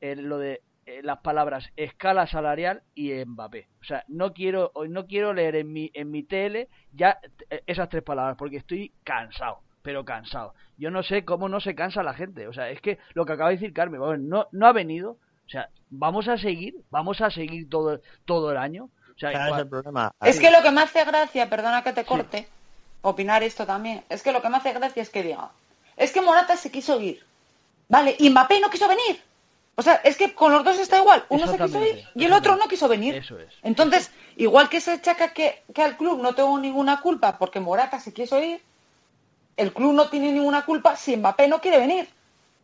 [0.01, 0.61] eh, lo de
[1.03, 3.67] las palabras escala salarial y Mbappé.
[3.81, 7.19] O sea, no quiero no quiero leer en mi en mi tele ya
[7.65, 10.53] esas tres palabras porque estoy cansado, pero cansado.
[10.77, 12.47] Yo no sé cómo no se cansa la gente.
[12.47, 15.17] O sea, es que lo que acaba de decir Carmen, no no ha venido.
[15.47, 18.89] O sea, vamos a seguir, vamos a seguir todo todo el año.
[19.15, 20.11] O sea, ¿Sabes el problema?
[20.21, 22.39] Es que lo que me hace gracia, perdona que te corte.
[22.39, 22.47] Sí
[23.01, 24.03] opinar esto también.
[24.09, 25.49] Es que lo que me hace gracia es que diga,
[25.95, 27.23] es que Morata se quiso ir.
[27.89, 29.21] Vale, y Mbappé no quiso venir.
[29.75, 31.23] O sea, es que con los dos está igual.
[31.29, 33.15] Uno se quiso ir y el otro no quiso venir.
[33.15, 33.53] Eso es.
[33.61, 37.99] Entonces, igual que se achaca que, que al club no tengo ninguna culpa porque Morata
[37.99, 38.61] se quiso ir,
[39.55, 42.09] el club no tiene ninguna culpa si Mbappé no quiere venir.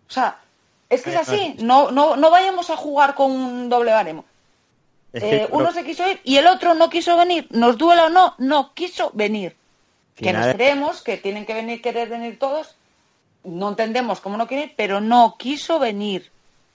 [0.10, 0.40] O sea,
[0.90, 1.56] es que es así.
[1.60, 4.26] No, no, no vayamos a jugar con un doble baremo.
[5.14, 7.48] Eh, uno se quiso ir y el otro no quiso venir.
[7.52, 9.56] Nos duela o no, no quiso venir.
[10.16, 12.76] que nos creemos que tienen que venir, querer venir todos.
[13.44, 16.32] No entendemos cómo no quieren, pero no quiso venir.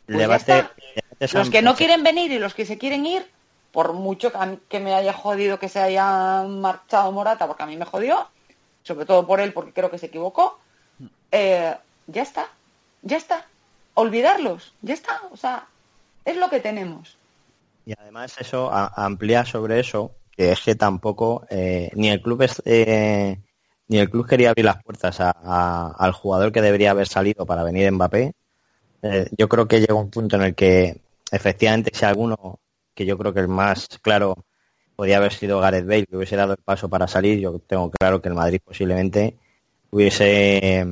[0.07, 3.29] Pues los que no quieren venir y los que se quieren ir,
[3.73, 4.33] por mucho
[4.68, 8.29] que, me haya jodido que se haya marchado Morata, porque a mí me jodió,
[8.83, 10.59] sobre todo por él, porque creo que se equivocó,
[11.33, 12.49] eh, ya está,
[13.03, 13.47] ya está.
[14.00, 15.22] Olvidarlos, ya está.
[15.32, 15.66] O sea,
[16.24, 17.16] es lo que tenemos.
[17.84, 23.38] Y además eso amplía sobre eso, que es que tampoco eh, ni el club eh,
[23.88, 27.90] ni el club quería abrir las puertas al jugador que debería haber salido para venir
[27.90, 28.34] Mbappé.
[29.37, 31.00] yo creo que llega un punto en el que
[31.32, 32.61] efectivamente si alguno
[32.94, 34.44] que yo creo que el más claro
[34.94, 37.40] podría haber sido Gareth Bale, que hubiese dado el paso para salir.
[37.40, 39.37] Yo tengo claro que el Madrid posiblemente
[39.90, 40.84] hubiese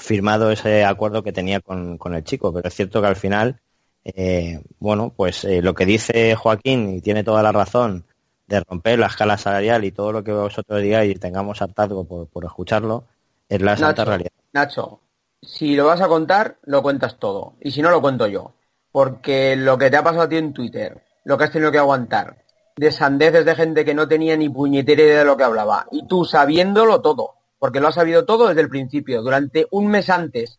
[0.00, 3.60] firmado ese acuerdo que tenía con, el chico, pero es cierto que al final,
[4.04, 8.04] eh, bueno, pues eh, lo que dice Joaquín, y tiene toda la razón,
[8.46, 12.26] de romper la escala salarial y todo lo que vosotros digáis y tengamos hartazgo por,
[12.26, 13.04] por escucharlo,
[13.48, 14.32] es la santa realidad.
[14.52, 15.00] Nacho,
[15.42, 17.54] si lo vas a contar, lo cuentas todo.
[17.60, 18.54] Y si no, lo cuento yo.
[18.92, 21.78] Porque lo que te ha pasado a ti en Twitter, lo que has tenido que
[21.78, 22.44] aguantar.
[22.76, 25.86] De sandeces de gente que no tenía ni puñetera idea de lo que hablaba.
[25.92, 27.34] Y tú sabiéndolo todo.
[27.60, 30.58] Porque lo has sabido todo desde el principio, durante un mes antes.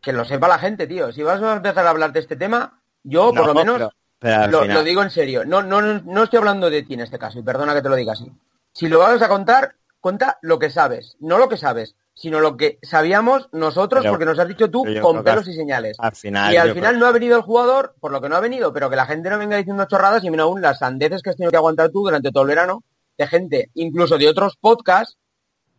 [0.00, 1.12] Que lo sepa la gente, tío.
[1.12, 3.90] Si vas a empezar a hablar de este tema, yo por lo menos
[4.22, 5.44] lo, digo en serio.
[5.44, 7.96] No, no, no estoy hablando de ti en este caso, y perdona que te lo
[7.96, 8.32] diga así.
[8.72, 12.56] Si lo vas a contar, cuenta lo que sabes, no lo que sabes sino lo
[12.56, 15.98] que sabíamos nosotros, porque nos has dicho tú con pelos y señales.
[16.22, 18.88] y al final no ha venido el jugador, por lo que no ha venido, pero
[18.88, 21.50] que la gente no venga diciendo chorradas y mira aún las sandeces que has tenido
[21.50, 22.82] que aguantar tú durante todo el verano,
[23.18, 25.18] de gente, incluso de otros podcasts,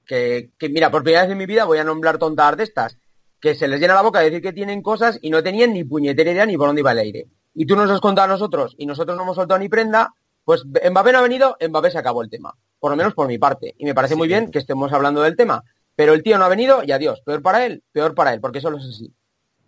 [0.07, 2.97] que, que mira, por primera vez en mi vida voy a nombrar tontadas de estas,
[3.39, 5.83] que se les llena la boca de decir que tienen cosas y no tenían ni
[5.83, 7.27] puñetera idea ni por dónde iba el aire.
[7.53, 10.63] Y tú nos has contado a nosotros y nosotros no hemos soltado ni prenda, pues
[10.65, 12.55] Mbappé no ha venido, Mbappé se acabó el tema.
[12.79, 13.75] Por lo menos por mi parte.
[13.77, 15.63] Y me parece muy bien que estemos hablando del tema.
[15.95, 17.21] Pero el tío no ha venido y adiós.
[17.25, 19.11] Peor para él, peor para él, porque solo es así.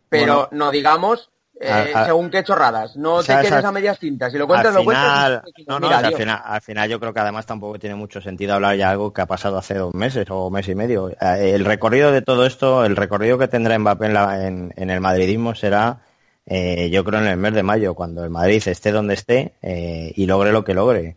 [0.08, 2.96] Pero no digamos eh, según qué chorradas.
[2.96, 4.32] No te quedes a medias tintas.
[4.32, 5.44] Si lo cuentas, lo cuentas.
[5.68, 8.78] No, no, al, final, al final yo creo que además tampoco tiene mucho sentido hablar
[8.78, 11.10] ya de algo que ha pasado hace dos meses o mes y medio.
[11.10, 15.56] Eh, el recorrido de todo esto, el recorrido que tendrá Mbappé en, en, el madridismo
[15.56, 16.02] será,
[16.46, 20.26] eh, yo creo, en el mes de mayo, cuando el Madrid esté donde esté y
[20.26, 21.16] logre lo que logre.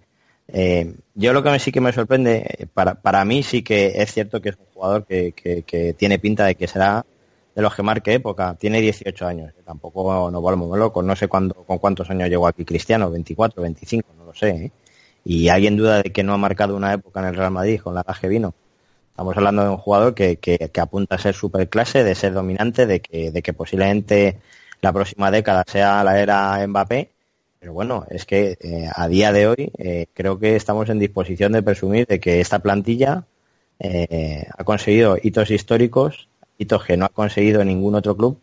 [0.48, 4.12] Eh, yo lo que sí que me sorprende, eh, para, para mí sí que es
[4.12, 7.06] cierto que es un jugador que, que, tiene pinta de que será
[7.54, 8.56] de los que marque época.
[8.58, 11.04] Tiene 18 años, tampoco nos volvemos locos.
[11.04, 14.48] No sé cuándo, con cuántos años llegó aquí Cristiano, 24, 25, no lo sé.
[14.50, 14.72] ¿eh?
[15.24, 17.94] Y alguien duda de que no ha marcado una época en el Real Madrid con
[17.94, 18.54] la que vino.
[19.10, 22.86] Estamos hablando de un jugador que, que, que apunta a ser superclase, de ser dominante,
[22.86, 24.38] de que, de que posiblemente
[24.80, 27.10] la próxima década sea la era Mbappé
[27.62, 31.52] pero bueno, es que eh, a día de hoy eh, creo que estamos en disposición
[31.52, 33.24] de presumir de que esta plantilla
[33.78, 36.28] eh, ha conseguido hitos históricos,
[36.66, 38.40] que no ha conseguido ningún otro club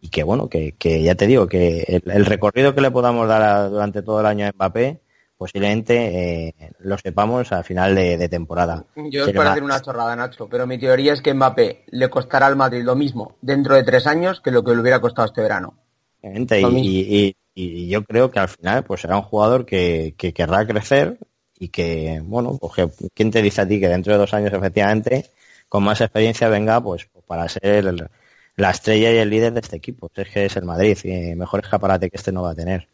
[0.00, 4.02] y que bueno, que, ya te digo, que el, recorrido que le podamos dar durante
[4.02, 5.00] todo el año a Mbappé
[5.36, 8.84] posiblemente lo sepamos al final de, temporada.
[9.10, 12.46] Yo es para decir una chorrada, Nacho, pero mi teoría es que Mbappé le costará
[12.46, 15.42] al Madrid lo mismo dentro de tres años que lo que le hubiera costado este
[15.42, 15.74] verano.
[16.22, 21.18] y, y yo creo que al final pues será un jugador que, que querrá crecer
[21.58, 25.30] y que, bueno, pues ¿quién te dice a ti que dentro de dos años efectivamente
[25.68, 28.10] con más experiencia venga pues para ser
[28.56, 30.10] la estrella y el líder de este equipo?
[30.14, 32.88] Es que es el Madrid y mejor escaparate que este no va a tener.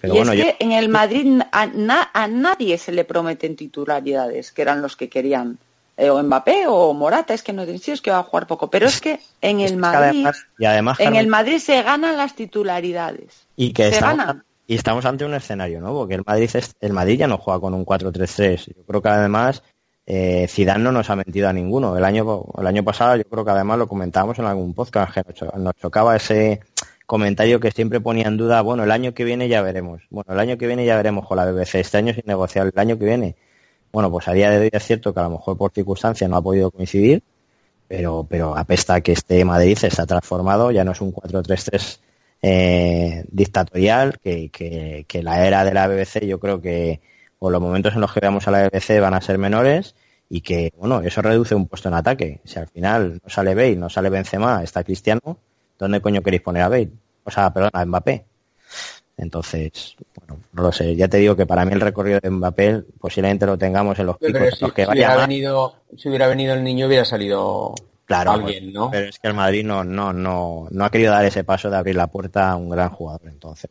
[0.00, 1.68] Pero bueno, es que en el Madrid a,
[2.12, 5.58] a nadie se le prometen titularidades, que eran los que querían
[5.96, 8.86] eh, o Mbappé o Morata, es que no es que va a jugar poco, pero
[8.86, 10.26] es que en el Madrid,
[10.58, 13.46] y además, en el Madrid se ganan las titularidades.
[13.56, 17.26] Y que estamos, y estamos ante un escenario nuevo, que el Madrid el Madrid ya
[17.26, 18.74] no juega con un 4-3-3.
[18.74, 19.62] Yo creo que además
[20.06, 21.96] eh, Zidane no nos ha mentido a ninguno.
[21.96, 25.34] El año el año pasado yo creo que además lo comentábamos en algún podcast que
[25.56, 26.60] nos chocaba ese
[27.06, 30.02] comentario que siempre ponía en duda, bueno, el año que viene ya veremos.
[30.10, 31.76] Bueno, el año que viene ya veremos con la BBC.
[31.76, 33.36] Este año sin negociar, el año que viene
[33.92, 36.36] bueno, pues a día de hoy es cierto que a lo mejor por circunstancias no
[36.36, 37.22] ha podido coincidir,
[37.88, 42.00] pero, pero apesta que este Madrid se ha transformado, ya no es un 4-3-3
[42.42, 44.50] eh, dictatorial, que,
[45.06, 47.00] que, la era de la BBC yo creo que,
[47.44, 49.96] o los momentos en los que veamos a la BBC van a ser menores,
[50.28, 52.40] y que, bueno, eso reduce un puesto en ataque.
[52.44, 55.38] Si al final no sale Bale, no sale Benzema, está Cristiano,
[55.76, 56.92] ¿dónde coño queréis poner a Bale?
[57.24, 58.24] O sea, perdón, a Mbappé.
[59.16, 60.94] Entonces, bueno, no lo sé.
[60.94, 64.18] Ya te digo que para mí el recorrido de Mbappé posiblemente lo tengamos en los
[64.18, 67.74] picos si, que hubiera venido, si hubiera venido el niño hubiera salido
[68.04, 68.88] claro, alguien, ¿no?
[68.88, 71.76] Pero es que el Madrid no, no, no, no ha querido dar ese paso de
[71.76, 73.28] abrir la puerta a un gran jugador.
[73.28, 73.68] Entonces,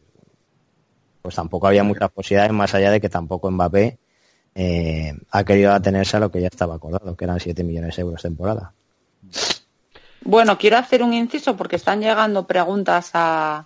[1.21, 3.97] pues tampoco había muchas posibilidades más allá de que tampoco Mbappé
[4.55, 8.01] eh, ha querido atenerse a lo que ya estaba acordado, que eran 7 millones de
[8.01, 8.73] euros temporada.
[10.23, 13.65] Bueno, quiero hacer un inciso porque están llegando preguntas a,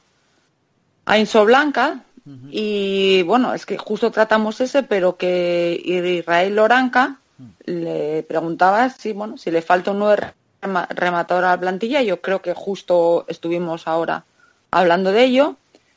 [1.06, 2.02] a Inso Blanca
[2.50, 7.20] y bueno, es que justo tratamos ese, pero que Israel Loranca
[7.66, 10.24] le preguntaba si, bueno, si le falta un nuevo
[10.62, 12.02] rematador a la plantilla.
[12.02, 14.24] Yo creo que justo estuvimos ahora
[14.72, 15.56] hablando de ello.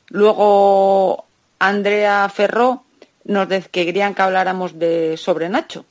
[0.09, 1.25] Luego
[1.59, 2.85] Andrea Ferró
[3.25, 5.85] nos querían que habláramos de sobre Nacho.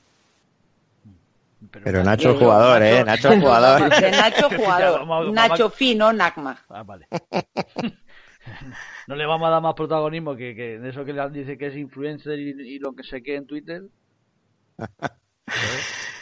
[1.71, 3.05] Pero, Nacho es jugador, ¿eh?
[3.05, 3.89] Nacho es jugador.
[3.91, 5.33] Nacho jugador.
[5.33, 6.59] Nacho fino, Nagma.
[6.69, 7.07] Ah, vale.
[9.07, 11.77] no le vamos a dar más protagonismo que, que eso que le dice que es
[11.77, 13.83] influencer y, lo que se quede en Twitter.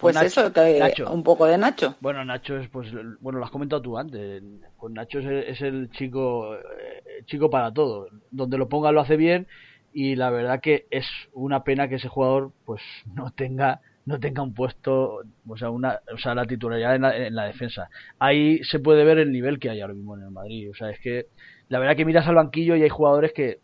[0.00, 1.96] Pues, eso, que un poco de Nacho.
[2.00, 2.88] Bueno, Nacho es, pues,
[3.20, 4.42] bueno, lo has comentado tú antes.
[4.78, 8.08] Pues Nacho es el, chico, eh, chico para todo.
[8.30, 9.46] Donde lo ponga lo hace bien
[9.92, 12.80] y la verdad que es una pena que ese jugador, pues,
[13.14, 17.44] no tenga no tenga un puesto, o sea, una, o sea, la titularidad en la,
[17.44, 17.90] defensa.
[18.18, 20.70] Ahí se puede ver el nivel que hay ahora mismo en el Madrid.
[20.70, 21.26] O sea, es que
[21.68, 23.60] la verdad que miras al banquillo y hay jugadores que,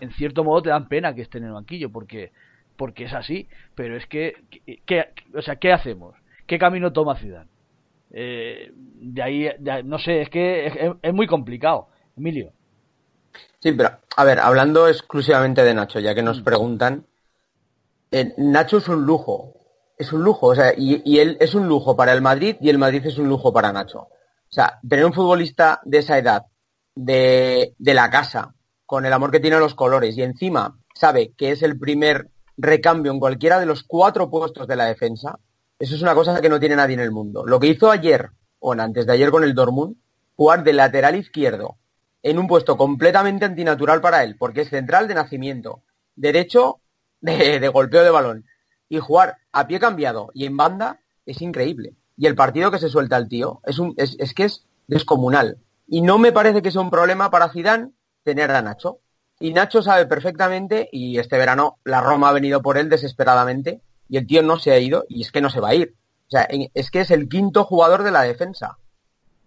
[0.00, 2.30] en cierto modo, te dan pena que estén en el banquillo, porque
[2.78, 4.34] porque es así, pero es que,
[5.34, 6.14] o sea, ¿qué hacemos?
[6.46, 7.50] ¿Qué camino toma Zidane?
[8.12, 9.48] Eh, de, ahí,
[9.84, 12.52] no sé, es que es, muy complicado, Emilio.
[13.58, 16.44] Sí, pero a ver, hablando exclusivamente de Nacho, ya que nos mm.
[16.44, 17.06] preguntan,
[18.12, 19.54] eh, Nacho es un lujo,
[19.98, 22.78] es un lujo, o sea, y, él es un lujo para el Madrid y el
[22.78, 24.02] Madrid es un lujo para Nacho.
[24.02, 26.46] O sea, tener un futbolista de esa edad,
[26.94, 28.54] de, de la casa,
[28.86, 32.30] con el amor que tiene a los colores y encima sabe que es el primer
[32.58, 35.38] recambio en cualquiera de los cuatro puestos de la defensa,
[35.78, 37.46] eso es una cosa que no tiene nadie en el mundo.
[37.46, 39.96] Lo que hizo ayer, o antes de ayer con el Dortmund,
[40.34, 41.78] jugar de lateral izquierdo
[42.22, 45.82] en un puesto completamente antinatural para él, porque es central de nacimiento,
[46.16, 46.80] derecho
[47.20, 48.44] de, golpeo de balón,
[48.88, 51.94] y jugar a pie cambiado y en banda es increíble.
[52.16, 55.58] Y el partido que se suelta el tío es, un, es, es que es descomunal.
[55.86, 57.92] Y no me parece que sea un problema para Zidane
[58.24, 58.98] tener a Nacho.
[59.40, 64.16] Y Nacho sabe perfectamente, y este verano la Roma ha venido por él desesperadamente, y
[64.16, 65.94] el tío no se ha ido, y es que no se va a ir.
[66.28, 68.78] O sea, es que es el quinto jugador de la defensa.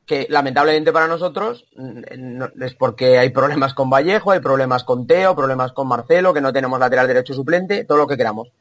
[0.06, 1.66] Que lamentablemente para nosotros
[2.60, 6.52] es porque hay problemas con Vallejo, hay problemas con Teo, problemas con Marcelo, que no
[6.52, 8.52] tenemos lateral derecho suplente, todo lo que queramos.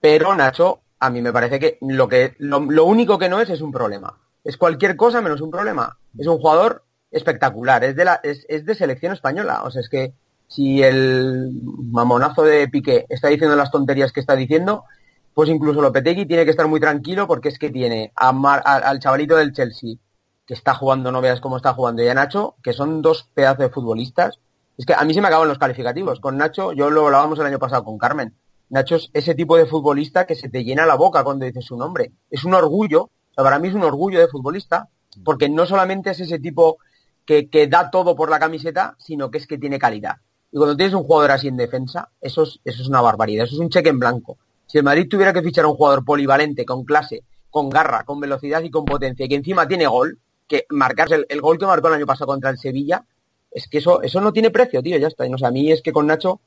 [0.00, 3.62] Pero Nacho, a mí me parece que lo que lo, único que no es es
[3.62, 4.18] un problema.
[4.44, 5.96] Es cualquier cosa menos un problema.
[6.18, 9.62] Es un jugador espectacular, es de la, es, es de selección española.
[9.64, 10.12] O sea, es que
[10.48, 11.50] si el
[11.90, 14.84] mamonazo de Piqué está diciendo las tonterías que está diciendo,
[15.34, 19.36] pues incluso Lopetegui tiene que estar muy tranquilo porque es que tiene a al chavalito
[19.36, 19.96] del Chelsea
[20.46, 23.58] que está jugando, no veas cómo está jugando, y a Nacho, que son dos pedazos
[23.58, 24.38] de futbolistas.
[24.78, 26.20] Es que a mí se me acaban los calificativos.
[26.20, 28.34] Con Nacho, yo lo hablábamos el año pasado con Carmen.
[28.68, 31.76] Nacho es ese tipo de futbolista que se te llena la boca cuando dices su
[31.76, 32.12] nombre.
[32.30, 34.88] Es un orgullo, para mí es un orgullo de futbolista,
[35.24, 36.78] porque no solamente es ese tipo
[37.24, 40.18] que da todo por la camiseta, sino que es que tiene calidad.
[40.52, 43.56] Y cuando tienes un jugador así en defensa, eso es, eso es una barbaridad, eso
[43.56, 44.38] es un cheque en blanco.
[44.66, 48.20] Si el Madrid tuviera que fichar a un jugador polivalente, con clase, con garra, con
[48.20, 51.88] velocidad y con potencia, y que encima tiene gol, que marcarse el, gol que marcó
[51.88, 53.04] el año pasado contra el Sevilla,
[53.50, 55.26] es que eso, eso no tiene precio, tío, ya está.
[55.26, 56.40] Y no a mí es que con Nacho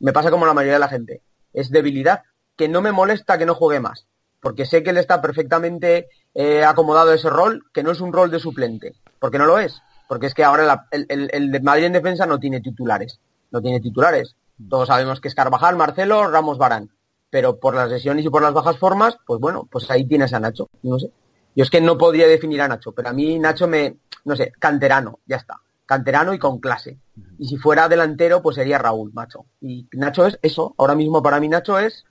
[0.00, 1.22] me pasa como la mayoría de la gente.
[1.52, 2.22] Es debilidad,
[2.56, 4.06] que no me molesta que no juegue más,
[4.40, 8.30] porque sé que él está perfectamente eh, acomodado ese rol, que no es un rol
[8.30, 9.82] de suplente, porque no lo es.
[10.08, 13.18] Porque es que ahora el Madrid en defensa no tiene titulares
[13.52, 14.34] no tiene titulares.
[14.68, 16.90] Todos sabemos que es Carvajal, Marcelo, Ramos, Barán.
[17.30, 20.40] Pero por las lesiones y por las bajas formas, pues bueno, pues ahí tienes a
[20.40, 20.68] Nacho.
[20.82, 21.10] No sé.
[21.54, 24.52] Yo es que no podría definir a Nacho, pero a mí Nacho me, no sé,
[24.58, 25.60] canterano, ya está.
[25.84, 26.98] Canterano y con clase.
[27.38, 29.44] Y si fuera delantero, pues sería Raúl, macho.
[29.60, 30.74] Y Nacho es eso.
[30.78, 32.04] Ahora mismo para mí Nacho es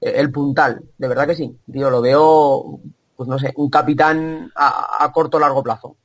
[0.00, 0.82] eh, el puntal.
[0.98, 1.56] De verdad que sí.
[1.66, 2.80] Yo lo veo,
[3.16, 5.96] pues no sé, un capitán a, corto o largo plazo.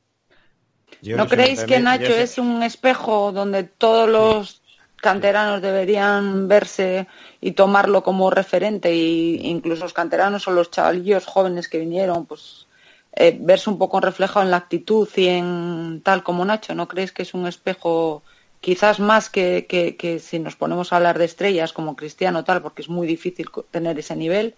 [1.02, 4.59] ¿No creéis que Nacho es un espejo donde todos los
[5.00, 7.06] canteranos deberían verse
[7.40, 12.66] y tomarlo como referente e incluso los canteranos o los chavalillos jóvenes que vinieron, pues
[13.12, 16.74] eh, verse un poco reflejado en la actitud y en tal como Nacho.
[16.74, 18.22] ¿No crees que es un espejo
[18.60, 22.82] quizás más que, que, si nos ponemos a hablar de estrellas como Cristiano tal, porque
[22.82, 24.54] es muy difícil tener ese nivel?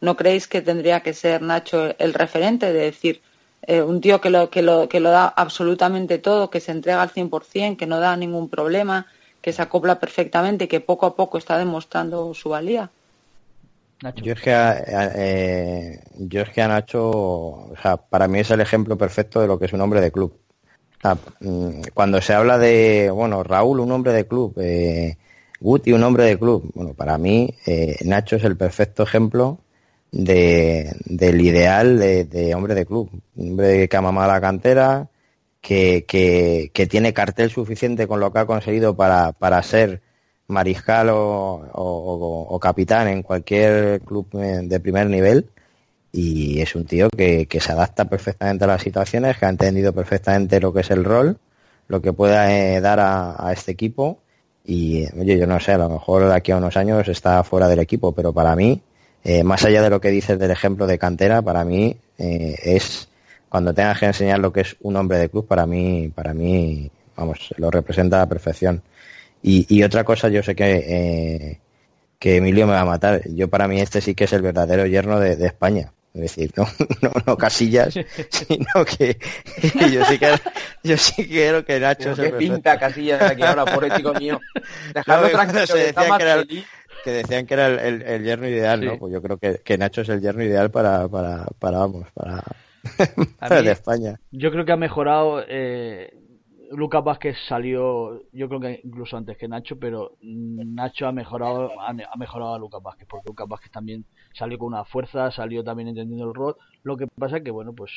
[0.00, 3.22] ¿No creéis que tendría que ser Nacho el referente de decir
[3.62, 7.02] eh, un tío que lo, que, lo, que lo da absolutamente todo, que se entrega
[7.02, 9.06] al 100%, que no da ningún problema?
[9.46, 12.90] Que se acopla perfectamente y que poco a poco está demostrando su valía.
[14.16, 14.82] Yo es que a,
[15.14, 19.46] eh, yo es que a Nacho, o sea, para mí es el ejemplo perfecto de
[19.46, 20.36] lo que es un hombre de club.
[21.38, 25.16] Mm, cuando se habla de, bueno, Raúl, un hombre de club, eh,
[25.60, 26.68] Guti, un hombre de club.
[26.74, 29.60] Bueno, para mí, eh, Nacho es el perfecto ejemplo
[30.10, 33.10] de, del ideal de, hombre de club.
[33.36, 35.08] Un hombre que ama la cantera,
[35.66, 40.00] que, que, tiene cartel suficiente con lo que ha conseguido para, para ser
[40.46, 45.50] mariscal o, capitán en cualquier club eh, de primer nivel.
[46.12, 49.92] Y es un tío que, que se adapta perfectamente a las situaciones, que ha entendido
[49.92, 51.38] perfectamente lo que es el rol,
[51.88, 54.20] lo que puede dar a este equipo
[54.66, 57.68] y oye, yo no sé, a lo mejor de aquí a unos años está fuera
[57.68, 58.82] del equipo, pero para mí,
[59.22, 63.08] eh, más allá de lo que dices del ejemplo de cantera, para mí eh, es
[63.56, 66.90] cuando tengas que enseñar lo que es un hombre de club, para mí, para mí,
[67.16, 68.82] vamos, lo representa a la perfección.
[69.42, 71.60] Y, otra cosa, yo sé que, eh,
[72.18, 73.22] que Emilio me va a matar.
[73.30, 75.90] Yo para mí este sí que es el verdadero yerno de España.
[76.16, 76.66] Es decir, no,
[77.02, 77.92] no, no casillas,
[78.30, 79.18] sino que,
[79.92, 80.34] yo sí que
[80.82, 84.40] yo sí quiero que Nacho se pinta casillas aquí ahora, por ético mío.
[84.94, 86.64] Dejarlo tranquilo, se decían que, era el,
[87.04, 88.98] que decían que era el, el, yerno ideal, ¿no?
[88.98, 92.42] Pues yo creo que, que, Nacho es el yerno ideal para, para, para vamos, para,
[93.40, 94.20] para de España.
[94.30, 96.12] Yo creo que ha mejorado eh,
[96.70, 102.16] Lucas Vázquez salió, yo creo que incluso antes que Nacho, pero Nacho ha mejorado, ha,
[102.16, 106.26] mejorado a Lucas Vázquez, porque Lucas Vázquez también salió con una fuerza, salió también entendiendo
[106.26, 106.56] el rol.
[106.82, 107.90] Lo que pasa es que, bueno, pues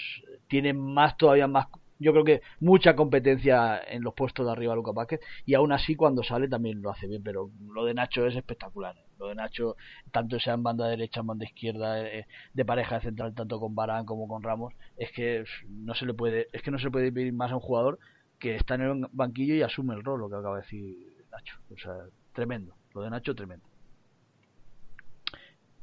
[0.47, 1.67] tiene más, todavía más,
[1.99, 5.95] yo creo que mucha competencia en los puestos de arriba Lucas Vázquez, y aún así
[5.95, 8.95] cuando sale también lo hace bien, pero lo de Nacho es espectacular.
[8.97, 9.05] ¿eh?
[9.19, 9.75] Lo de Nacho,
[10.11, 13.75] tanto sea en banda derecha, en banda izquierda, eh, de pareja de central, tanto con
[13.75, 17.11] Barán como con Ramos, es que no se le puede, es que no se puede
[17.11, 17.99] pedir más a un jugador
[18.39, 20.95] que está en el banquillo y asume el rol, lo que acaba de decir
[21.31, 21.57] Nacho.
[21.73, 21.93] O sea,
[22.33, 22.73] tremendo.
[22.95, 23.65] Lo de Nacho, tremendo.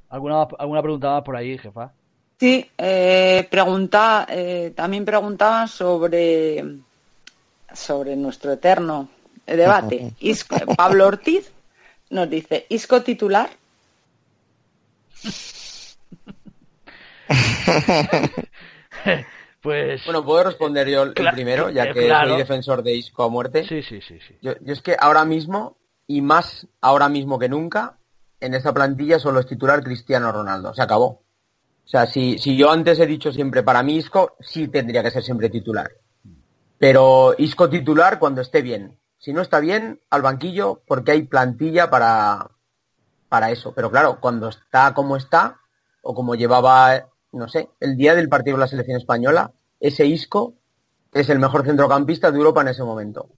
[0.09, 1.93] ¿Alguna, alguna pregunta más por ahí, jefa?
[2.39, 6.63] Sí, eh, pregunta, eh, también preguntaban sobre,
[7.73, 9.09] sobre nuestro eterno
[9.47, 10.13] debate.
[10.77, 11.51] Pablo Ortiz
[12.11, 13.51] nos dice, ¿Isco titular?
[19.63, 23.67] Pues, bueno, puedo responder yo el primero, ya que soy defensor de Isco a muerte.
[23.67, 24.21] Sí, sí, sí.
[24.21, 24.37] sí.
[24.41, 25.77] Yo, es que ahora mismo,
[26.07, 27.99] y más ahora mismo que nunca,
[28.39, 30.73] en esta plantilla solo es titular Cristiano Ronaldo.
[30.73, 31.26] Se acabó.
[31.87, 35.11] O sea, si, si yo antes he dicho siempre para mí Isco, sí tendría que
[35.11, 35.91] ser siempre titular.
[36.79, 38.99] Pero Isco titular cuando esté bien.
[39.19, 42.51] Si no está bien, al banquillo, porque hay plantilla para,
[43.29, 43.73] para eso.
[43.73, 45.61] Pero claro, cuando está como está,
[46.03, 50.55] o como llevaba no sé, el día del partido de la selección española, ese Isco
[51.13, 53.29] es el mejor centrocampista de Europa en ese momento.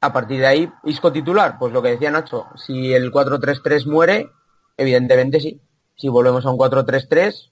[0.00, 4.30] A partir de ahí, Isco titular, pues lo que decía Nacho, si el 4-3-3 muere,
[4.76, 5.60] evidentemente sí.
[5.96, 7.50] Si volvemos a un 4-3-3,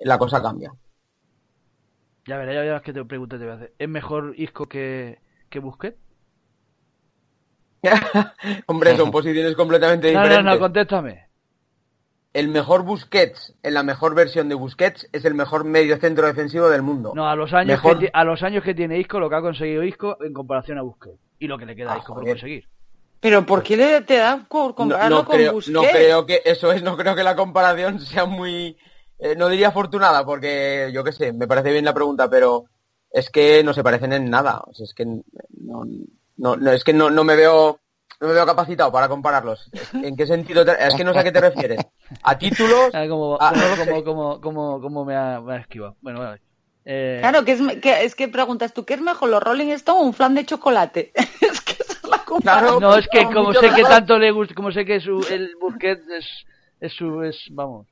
[0.00, 0.72] la cosa cambia.
[2.26, 3.74] Ya verás, ya verás que te pregunte te voy a hacer.
[3.78, 5.18] ¿Es mejor Isco que,
[5.50, 5.98] que Busquets?
[8.66, 10.38] Hombre, son posiciones completamente diferentes.
[10.38, 11.24] No, no, no, contéstame
[12.34, 16.68] el mejor Busquets, en la mejor versión de Busquets, es el mejor medio centro defensivo
[16.68, 17.12] del mundo.
[17.14, 19.84] No, a los años, que, a los años que tiene Isco, lo que ha conseguido
[19.84, 21.16] Isco en comparación a Busquets.
[21.38, 22.68] Y lo que le queda a ah, Isco por conseguir.
[23.20, 25.72] Pero ¿por qué le te da por compararlo no, con creo, Busquets?
[25.72, 28.76] No creo que, eso es, no creo que la comparación sea muy,
[29.24, 32.66] eh, no diría afortunada, porque yo qué sé, me parece bien la pregunta, pero
[33.10, 34.62] es que no se parecen en nada.
[34.66, 35.84] O sea, es que no,
[36.36, 37.80] no, es que no, no me veo
[38.20, 39.70] no me veo capacitado para compararlos.
[39.94, 40.62] ¿En qué sentido?
[40.62, 41.80] Es que no sé a qué te refieres.
[42.22, 42.90] ¿A títulos?
[42.92, 43.38] Ah, como,
[44.04, 45.96] como, como, como, me ha, esquivado.
[46.02, 46.42] Bueno, vale.
[46.84, 47.16] Eh...
[47.20, 50.02] Claro, que es, que es que preguntas tú, ¿qué es mejor, los Rolling Stone o
[50.02, 51.12] un flan de chocolate?
[51.40, 52.78] es que esa es la comparación.
[52.78, 56.06] no, es que como sé que tanto le gusta, como sé que su, el Busquets
[56.10, 56.26] es,
[56.78, 57.86] es su, es, vamos,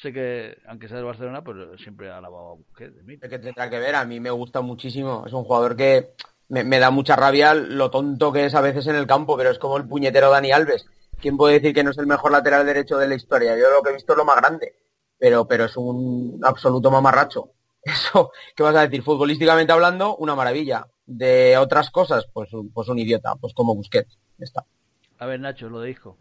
[0.00, 2.96] sé que, aunque sea de Barcelona, pues siempre ha alabado a Busquets.
[3.20, 5.24] Es que tendrá que ver, a mí me gusta muchísimo.
[5.26, 6.12] Es un jugador que
[6.48, 9.58] me, da mucha rabia lo tonto que es a veces en el campo, pero es
[9.58, 10.86] como el puñetero Dani Alves.
[11.20, 13.56] ¿Quién puede decir que no es el mejor lateral derecho de la historia?
[13.56, 14.76] Yo lo que he visto es lo más grande,
[15.18, 17.52] pero, pero es un absoluto mamarracho.
[17.82, 19.02] Eso, ¿qué vas a decir?
[19.02, 20.86] Futbolísticamente hablando, una maravilla.
[21.06, 24.18] De otras cosas, pues, pues un idiota, pues como Busquets.
[24.38, 24.64] Está.
[25.18, 26.16] A ver, Nacho, lo dijo.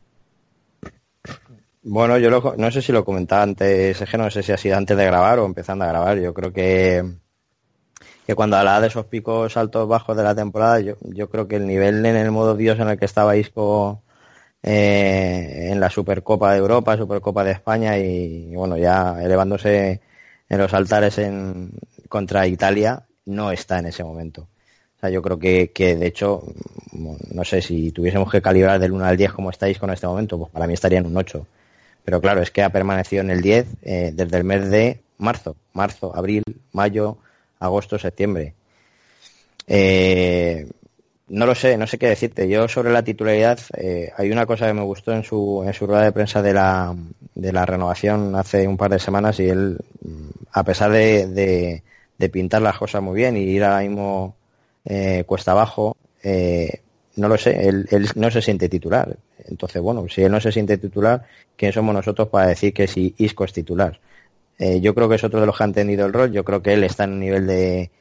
[1.89, 4.75] Bueno, yo no sé si lo comentaba antes, es que no sé si ha sido
[4.75, 6.19] antes de grabar o empezando a grabar.
[6.19, 7.01] Yo creo que
[8.25, 11.65] que cuando hablaba de esos picos altos bajos de la temporada, yo, creo que el
[11.67, 14.03] nivel en el modo Dios en el que estaba Isco
[14.63, 20.01] eh, en la Supercopa de Europa, Supercopa de España y, bueno, ya elevándose
[20.49, 21.71] en los altares en,
[22.09, 24.49] contra Italia, no está en ese momento.
[24.97, 26.43] O sea, yo creo que, que de hecho,
[27.31, 30.37] no sé, si tuviésemos que calibrar del 1 al 10 como estáis con este momento,
[30.37, 31.47] pues para mí estaría en un 8.
[32.07, 35.57] Pero claro, es que ha permanecido en el 10 eh, desde el mes de marzo,
[35.73, 36.41] marzo, abril,
[36.71, 37.17] mayo,
[37.59, 38.53] agosto, septiembre.
[39.67, 40.69] Eh,
[41.27, 42.47] no lo sé, no sé qué decirte.
[42.47, 45.85] Yo sobre la titularidad, eh, hay una cosa que me gustó en su, en su
[45.85, 46.95] rueda de prensa de la,
[47.35, 49.77] de la renovación hace un par de semanas y él,
[50.53, 51.83] a pesar de,
[52.17, 54.33] de, pintar las cosas muy bien y ir ahora mismo
[54.85, 57.85] eh, cuesta abajo, no lo sé, él,
[58.15, 59.17] no se siente titular.
[59.49, 61.25] Entonces, bueno, si él no se siente titular,
[61.55, 63.99] ¿quién somos nosotros para decir que si Isco es titular?
[64.59, 66.31] Eh, yo creo que es otro de los que han tenido el rol.
[66.31, 67.91] Yo creo que él está en un nivel de,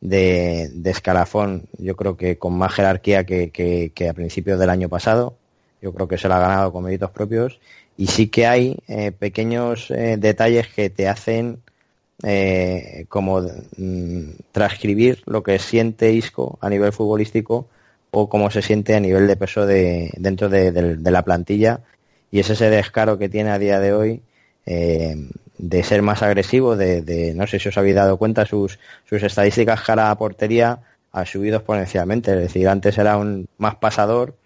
[0.00, 5.36] de, escalafón, yo creo que con más jerarquía que, a principios del año pasado.
[5.80, 7.60] Yo creo que se lo ha ganado con méritos propios.
[7.96, 11.62] Y sí que hay eh, pequeños eh, detalles que te hacen
[13.08, 17.66] como mm, transcribir lo que siente Isco a nivel futbolístico
[18.12, 21.80] o cómo se siente a nivel de peso de, dentro de, la plantilla.
[22.30, 24.22] Y es ese descaro que tiene a día de hoy
[24.64, 29.82] de ser más agresivo, de, no sé si os habéis dado cuenta, sus, sus estadísticas
[29.82, 30.80] cara a portería
[31.12, 32.32] ha subido exponencialmente.
[32.32, 34.36] Es decir, antes era un más pasador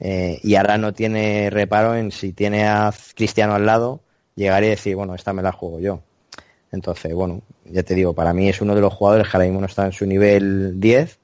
[0.00, 4.00] eh, y ahora no tiene reparo en si tiene a Cristiano al lado,
[4.34, 6.00] llegar y decir, bueno, esta me la juego yo.
[6.72, 9.60] Entonces, bueno, ya te digo, para mí es uno de los jugadores que ahora mismo
[9.60, 11.18] no está en su nivel 10,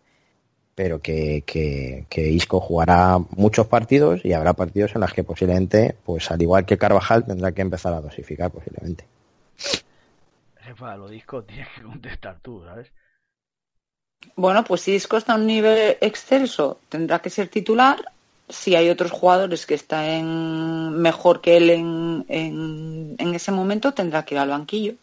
[0.83, 5.95] pero que, que, que, Isco jugará muchos partidos y habrá partidos en los que posiblemente,
[6.07, 9.05] pues al igual que Carvajal, tendrá que empezar a dosificar posiblemente.
[10.63, 12.91] Jefa, lo disco tienes que contestar tú, ¿sabes?
[14.37, 18.03] Bueno, pues si Isco está a un nivel excelso, tendrá que ser titular.
[18.49, 22.25] Si hay otros jugadores que están mejor que él en,
[23.19, 24.95] en, ese momento, tendrá que ir al banquillo.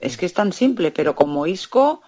[0.00, 2.00] Es que es tan simple, pero como Isco,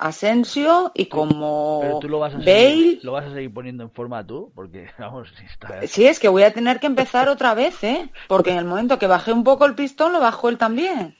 [0.00, 2.70] Asensio y como pero tú lo vas a Bale.
[2.70, 4.50] Seguir, ¿Lo vas a seguir poniendo en forma tú?
[4.54, 5.86] Porque, vamos, si está...
[5.86, 8.10] Sí, es que voy a tener que empezar otra vez, ¿eh?
[8.26, 11.16] Porque en el momento que bajé un poco el pistón, lo bajó él también.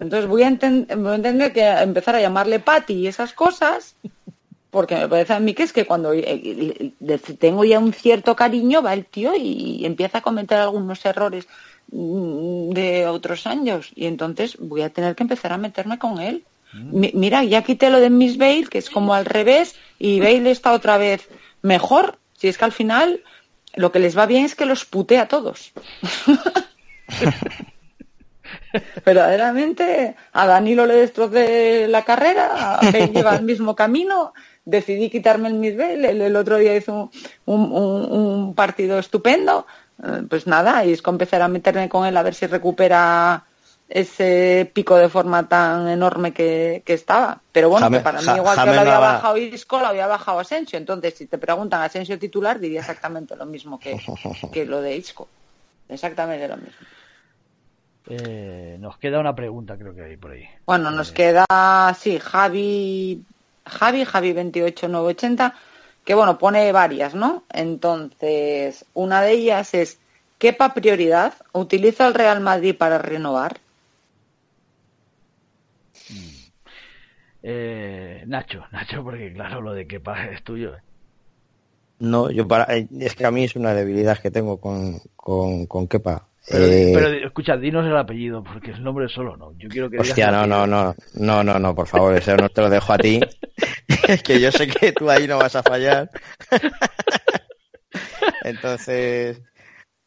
[0.00, 3.96] Entonces voy a, entender que empezar a llamarle Patty y esas cosas,
[4.70, 6.92] porque me parece a mí que es que cuando eh,
[7.38, 11.46] tengo ya un cierto cariño, va el tío y empieza a cometer algunos errores
[11.92, 13.92] mm, de otros años.
[13.94, 16.44] Y entonces voy a tener que empezar a meterme con él.
[16.74, 17.06] Mm.
[17.14, 20.72] Mira, ya quité lo de Miss Bale, que es como al revés, y Bale está
[20.72, 21.28] otra vez
[21.62, 22.18] mejor.
[22.36, 23.22] Si es que al final
[23.74, 25.72] lo que les va bien es que los pute a todos.
[29.04, 34.32] verdaderamente a Danilo le destrocé la carrera, a lleva el mismo camino,
[34.64, 37.10] decidí quitarme el Midvale, el, otro día hizo
[37.46, 39.66] un, partido estupendo,
[40.02, 43.44] eh, pues nada, y es que empezar a meterme con él a ver si recupera
[43.94, 47.40] ese pico de forma tan enorme que, estaba.
[47.52, 50.76] Pero bueno, para mí igual que lo había bajado Isco, lo había bajado Asensio.
[50.76, 53.96] Entonces, si te preguntan Asensio titular, diría exactamente lo mismo que,
[54.52, 55.28] que lo de Isco.
[55.88, 56.74] Exactamente lo mismo.
[58.08, 60.44] Eh, nos queda una pregunta, creo que hay por ahí.
[60.66, 63.22] Bueno, nos eh, queda, sí, Javi,
[63.64, 65.54] Javi, Javi 28980,
[66.04, 67.44] que bueno, pone varias, ¿no?
[67.48, 70.00] Entonces, una de ellas es,
[70.38, 71.34] ¿quepa prioridad?
[71.52, 73.60] ¿Utiliza el Real Madrid para renovar?
[77.46, 80.72] Eh, Nacho, Nacho, porque claro, lo de Kepa es tuyo.
[81.98, 85.86] No, yo para, es que a mí es una debilidad que tengo con, con, con
[85.86, 86.26] Kepa.
[86.50, 89.52] Eh, pero, escucha, dinos el apellido, porque el nombre solo no.
[89.56, 92.60] Yo quiero que Hostia, no, no, no, no, no, no, por favor, eso no te
[92.60, 93.20] lo dejo a ti.
[94.24, 96.10] que yo sé que tú ahí no vas a fallar.
[98.44, 99.40] Entonces,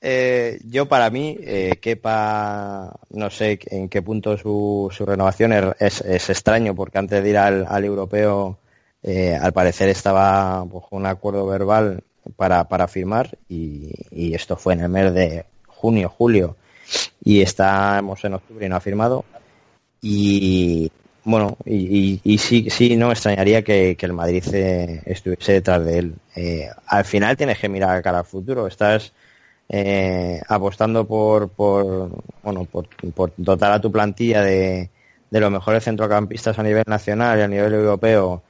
[0.02, 6.02] eh, yo para mí, eh, Kepa, no sé en qué punto su, su renovación es,
[6.30, 8.60] extraño, porque antes de ir al, europeo,
[9.04, 12.04] eh, al parecer estaba un acuerdo verbal
[12.36, 13.94] para, para firmar y,
[14.34, 16.56] esto fue en el mes de junio, julio,
[17.24, 19.26] y estamos en octubre y no ha firmado.
[20.02, 20.92] Y
[21.28, 25.98] bueno, y, y, sí, sí, no me extrañaría que, el Madrid eh, estuviese detrás de
[26.00, 26.16] él.
[26.36, 28.66] Eh, al final tienes que mirar cara al futuro.
[28.66, 29.12] Estás
[29.70, 32.10] eh, apostando por, por,
[32.44, 32.88] bueno, por,
[33.38, 34.90] dotar a tu plantilla de,
[35.30, 38.44] de los mejores centrocampistas a nivel nacional y a nivel europeo.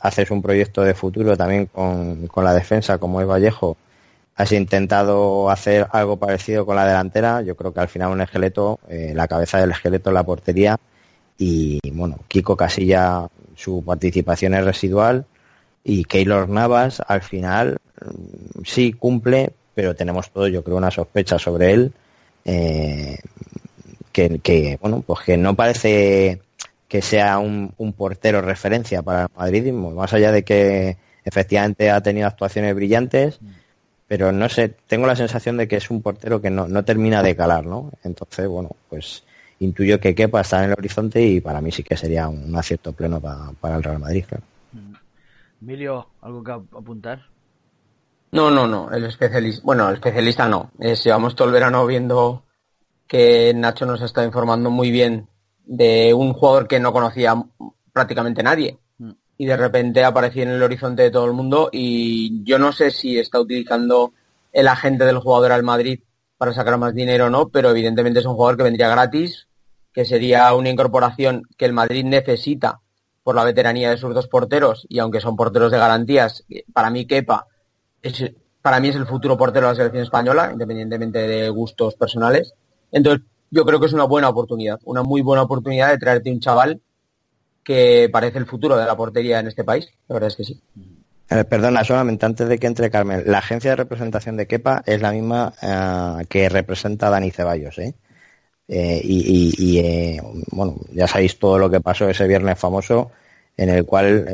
[0.00, 3.76] haces un proyecto de futuro también con, con la defensa como es Vallejo
[4.36, 7.42] has intentado hacer algo parecido con la delantera.
[7.42, 10.78] Yo creo que al final un esqueleto, eh, la cabeza del esqueleto la portería.
[11.38, 15.26] Y bueno, Kiko Casilla, su participación es residual.
[15.84, 21.38] Y Keylor Navas, al final, mm, sí cumple, pero tenemos todo, yo creo, una sospecha
[21.38, 21.92] sobre él.
[22.44, 23.18] Eh,
[24.12, 26.40] que, bueno, pues que no parece
[26.88, 32.02] que sea un, un portero referencia para el madridismo, más allá de que efectivamente ha
[32.02, 33.40] tenido actuaciones brillantes.
[34.08, 37.22] Pero no sé, tengo la sensación de que es un portero que no, no termina
[37.22, 37.90] de calar, ¿no?
[38.04, 39.24] Entonces, bueno, pues
[39.60, 42.92] intuyo que quepa estar en el horizonte y para mí sí que sería un acierto
[42.92, 44.44] pleno para, el Real Madrid, claro.
[45.62, 47.31] Emilio, ¿algo que apuntar?
[48.32, 50.70] No, no, no, el especialista, bueno, el especialista no.
[50.78, 52.44] Es, llevamos todo el verano viendo
[53.06, 55.28] que Nacho nos está informando muy bien
[55.66, 57.34] de un jugador que no conocía
[57.92, 59.10] prácticamente nadie mm.
[59.36, 62.90] y de repente apareció en el horizonte de todo el mundo y yo no sé
[62.90, 64.14] si está utilizando
[64.50, 66.00] el agente del jugador al Madrid
[66.38, 69.46] para sacar más dinero o no, pero evidentemente es un jugador que vendría gratis,
[69.92, 72.80] que sería una incorporación que el Madrid necesita
[73.22, 77.06] por la veteranía de sus dos porteros y aunque son porteros de garantías, para mí
[77.06, 77.46] Kepa
[78.62, 82.54] para mí es el futuro portero de la selección española, independientemente de gustos personales.
[82.90, 86.40] Entonces, yo creo que es una buena oportunidad, una muy buena oportunidad de traerte un
[86.40, 86.80] chaval
[87.62, 89.88] que parece el futuro de la portería en este país.
[90.08, 90.60] La verdad es que sí.
[91.30, 95.00] Eh, perdona, solamente antes de que entre Carmen, la agencia de representación de Kepa es
[95.00, 97.94] la misma eh, que representa a Dani Ceballos, ¿eh?
[98.68, 100.18] y,
[100.50, 103.10] bueno, ya sabéis todo lo que pasó ese viernes famoso
[103.56, 104.26] en el cual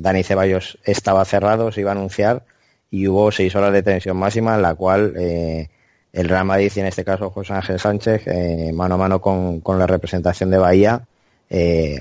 [0.00, 2.44] Dani Ceballos estaba cerrado, se iba a anunciar
[2.90, 6.86] y hubo seis horas de tensión máxima en la cual el Real Madrid y en
[6.86, 8.24] este caso José Ángel Sánchez,
[8.72, 11.06] mano a mano con, con, la representación de Bahía,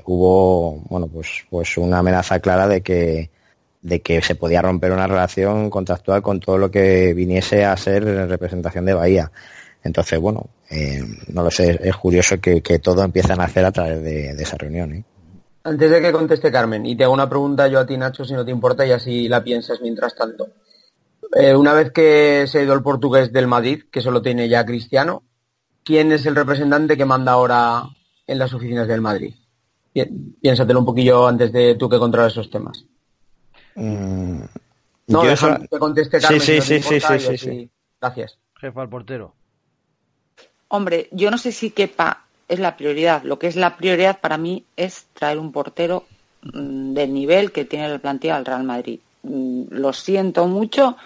[0.05, 3.29] hubo bueno pues pues una amenaza clara de que
[3.85, 8.03] de que se podía romper una relación contractual con todo lo que viniese a ser
[8.27, 9.31] representación de Bahía.
[9.83, 14.01] Entonces, bueno, eh, no lo sé, es curioso que, todo empiezan a hacer a través
[14.01, 14.91] de, esa reunión.
[14.93, 15.03] ¿eh?
[15.63, 18.33] Antes de que conteste Carmen, y te hago una pregunta yo a ti, Nacho, si
[18.33, 20.47] no te importa, y así la piensas mientras tanto.
[21.33, 24.65] Eh, una vez que se ha ido el portugués del Madrid, que solo tiene ya
[24.65, 25.23] Cristiano,
[25.83, 27.83] ¿quién es el representante que manda ahora
[28.27, 29.33] en las oficinas del Madrid?
[30.41, 32.85] Piénsatelo un poquillo antes de tú que controles esos temas.
[33.75, 34.41] Mm,
[35.07, 36.41] no, que conteste Carmen.
[36.41, 37.69] Sí, sí, sí, sí, sí,
[38.01, 38.37] Gracias.
[38.59, 39.33] Jefa al portero.
[40.67, 43.23] Hombre, yo no sé si quepa es la prioridad.
[43.23, 46.05] Lo que es la prioridad para mí es traer un portero
[46.41, 48.99] mm, del nivel que tiene la plantilla del Real Madrid.
[49.23, 50.97] Mm, lo siento mucho.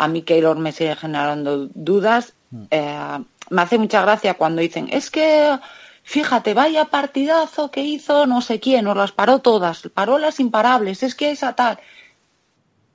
[0.00, 2.32] A mí Keylor me sigue generando dudas.
[2.70, 3.18] Eh,
[3.50, 5.58] me hace mucha gracia cuando dicen, es que
[6.02, 11.02] fíjate, vaya partidazo que hizo no sé quién, nos las paró todas, paró las imparables,
[11.02, 11.78] es que esa tal.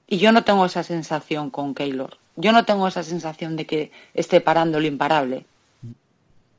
[0.08, 2.18] Y yo no tengo esa sensación con Keylor.
[2.38, 5.46] Yo no tengo esa sensación de que esté parando lo imparable.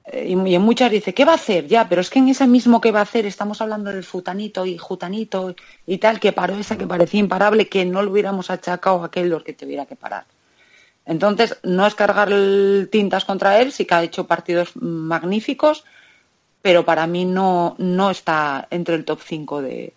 [0.07, 1.67] Eh, y, en muchas dice, ¿qué va a hacer?
[1.67, 4.65] Ya, pero es que en ese mismo que va a hacer estamos hablando del futanito
[4.65, 9.03] y jutanito y tal, que paró esa que parecía imparable, que no lo hubiéramos achacado
[9.03, 10.25] a Keylor que tuviera que parar.
[11.07, 12.31] Entonces, no es cargar
[12.91, 15.85] tintas contra él, sí que ha hecho partidos magníficos,
[16.63, 19.95] pero para mí no, no está entre el top 5 de,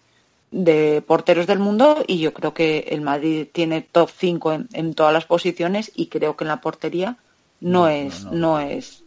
[0.51, 5.13] de porteros del mundo y yo creo que el Madrid tiene top 5 en, todas
[5.13, 7.17] las posiciones y creo que en la portería
[7.61, 9.03] no, es no, es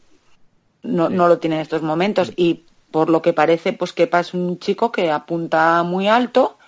[0.82, 2.32] no, no lo tiene en estos momentos.
[2.36, 6.58] Y por lo que parece pues Kepa es un chico que apunta muy alto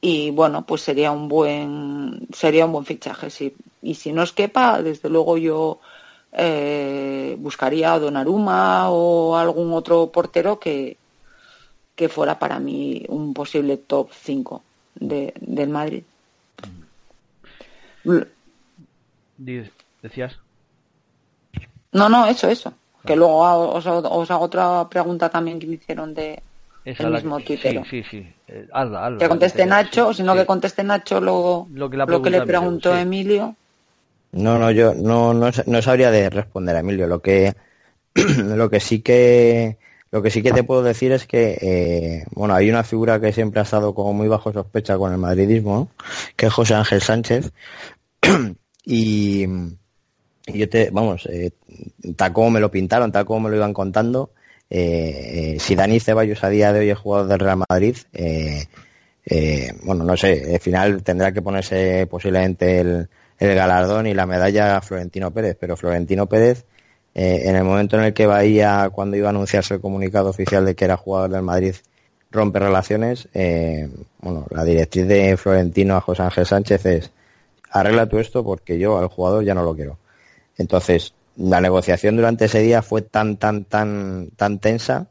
[0.00, 4.32] y bueno pues sería un buen sería un buen fichaje sí y si no es
[4.32, 5.80] Kepa desde luego yo
[6.32, 10.96] eh, buscaría a Donnarumma o algún otro portero que,
[11.96, 14.62] que fuera para mí un posible top 5
[14.94, 16.02] de, del Madrid.
[20.02, 20.38] ¿Decías?
[21.92, 22.72] No, no, eso, eso.
[23.04, 23.40] Que luego
[23.74, 26.42] os, os, hago otra pregunta también que me hicieron de
[26.84, 27.82] el mismo Twitter.
[27.84, 28.34] Sí, sí, sí.
[28.46, 28.68] Eh,
[29.18, 32.42] que conteste Nacho, o si no que conteste Nacho lo, lo que, lo que le
[32.42, 33.56] preguntó Emilio.
[34.32, 37.06] No, no, yo no, no, no sabría de responder, Emilio.
[37.06, 37.54] Lo que,
[38.14, 39.78] lo que sí que
[40.12, 43.32] lo que sí que te puedo decir es que, eh, bueno, hay una figura que
[43.32, 45.90] siempre ha estado como muy bajo sospecha con el madridismo,
[46.36, 47.52] que es José Ángel Sánchez.
[48.84, 49.46] y,
[50.46, 51.52] yo te, vamos, eh,
[52.16, 54.32] tal como me lo pintaron, tal como me lo iban contando,
[54.68, 57.96] eh, si Dani Ceballos a día de hoy es jugador del Real Madrid,
[59.84, 63.08] bueno, no sé, al final tendrá que ponerse posiblemente el,
[63.40, 66.64] el galardón y la medalla a Florentino Pérez, pero Florentino Pérez
[67.14, 70.64] eh, en el momento en el que Bahía, cuando iba a anunciarse el comunicado oficial
[70.64, 71.74] de que era jugador del Madrid,
[72.30, 73.88] rompe relaciones, eh,
[74.20, 77.10] bueno, la directriz de Florentino a José Ángel Sánchez es
[77.70, 79.98] arregla tú esto porque yo al jugador ya no lo quiero.
[80.58, 85.08] Entonces, la negociación durante ese día fue tan, tan, tan, tan tensa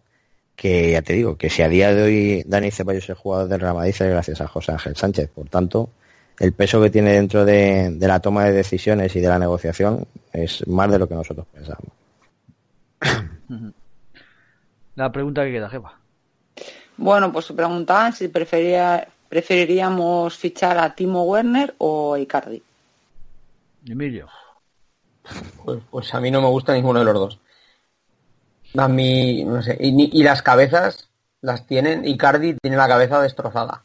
[0.55, 3.61] que ya te digo, que si a día de hoy Dani Ceballos es jugador del
[3.61, 5.29] Real Madrid es gracias a José Ángel Sánchez.
[5.29, 5.89] Por tanto,
[6.39, 10.65] el peso que tiene dentro de, la toma de decisiones y de la negociación es
[10.67, 11.91] más de lo que nosotros pensamos.
[14.95, 15.93] La pregunta que queda, jefa.
[16.97, 22.61] Bueno, pues se preguntaban si prefería, preferiríamos fichar a Timo Werner o a Icardi.
[23.87, 24.27] Emilio.
[25.63, 27.39] Pues, pues, a mí no me gusta ninguno de los dos.
[28.77, 31.09] A mí, no sé, y, y las cabezas
[31.41, 33.83] las tienen, Icardi tiene la cabeza destrozada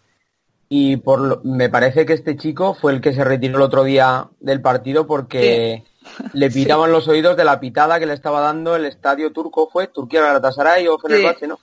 [0.76, 3.84] y por lo- me parece que este chico fue el que se retiró el otro
[3.84, 5.84] día del partido porque
[6.32, 9.86] le pitaban los oídos de la pitada que le estaba dando el estadio turco fue
[9.86, 11.54] Turquía Galatasaray o Fenerbahce, ¿no?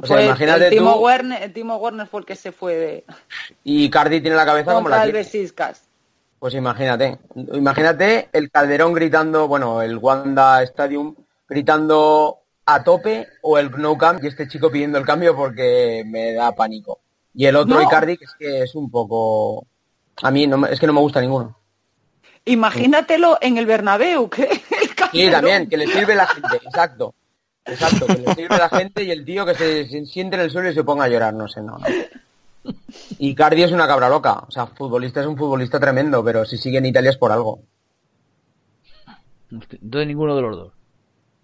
[0.00, 2.52] O sea, Fue imagínate el Timo tú Werner, el Timo Werner fue el que se
[2.52, 3.04] fue de
[3.64, 5.18] y Cardi tiene la cabeza como la tiene.
[6.38, 7.18] Pues imagínate,
[7.54, 11.12] imagínate el Calderón gritando, bueno, el Wanda Stadium
[11.48, 16.34] gritando a tope o el No Camp y este chico pidiendo el cambio porque me
[16.34, 17.00] da pánico.
[17.34, 17.82] Y el otro No.
[17.82, 19.66] Icardi que es que es un poco
[20.22, 21.58] a mí no me- es que no me gusta ninguno.
[22.46, 24.60] Imagínatelo en el Bernabéu, que el
[25.12, 27.14] Sí, también, que le sirve la gente, exacto.
[27.64, 30.50] Exacto, que le sirve la gente y el tío que se, se siente en el
[30.50, 31.78] suelo y se ponga a llorar, no sé, no.
[31.78, 31.86] no.
[33.18, 36.58] Y Cardi es una cabra loca, o sea, futbolista es un futbolista tremendo, pero si
[36.58, 37.60] sigue en Italia es por algo.
[39.50, 40.72] Entonces ninguno de los dos.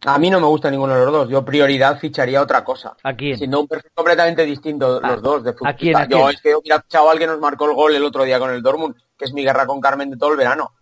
[0.06, 1.28] A mí no me gusta ninguno de los dos.
[1.28, 2.96] Yo prioridad ficharía otra cosa.
[3.02, 3.36] ¿A quién?
[3.36, 5.78] Siendo un perfil completamente distinto ¿A- los dos de a futbolista.
[5.78, 6.30] quién, a Yo quién?
[6.30, 8.62] es que hubiera fichado al que nos marcó el gol el otro día con el
[8.62, 10.72] Dortmund, que es mi guerra con Carmen de todo el verano.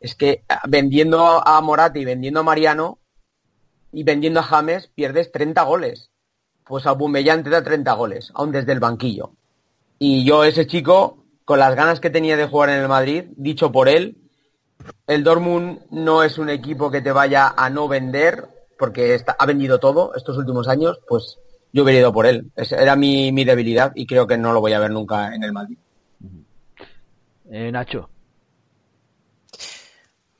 [0.00, 2.98] Es que ah, vendiendo a Morati, vendiendo a Mariano
[3.90, 6.10] y vendiendo a James, pierdes 30 goles.
[6.64, 9.32] Pues a Bumellán te da 30 goles, aún desde el banquillo.
[9.98, 13.72] Y yo, ese chico, con las ganas que tenía de jugar en el Madrid, dicho
[13.72, 14.18] por él,
[15.06, 18.48] el Dortmund no es un equipo que te vaya a no vender,
[18.78, 21.36] porque está- ha vendido todo estos últimos años, pues
[21.72, 22.50] yo hubiera ido por él.
[22.56, 25.42] Esa era mi, mi debilidad y creo que no lo voy a ver nunca en
[25.44, 25.76] el Madrid.
[27.50, 28.08] Eh, Nacho.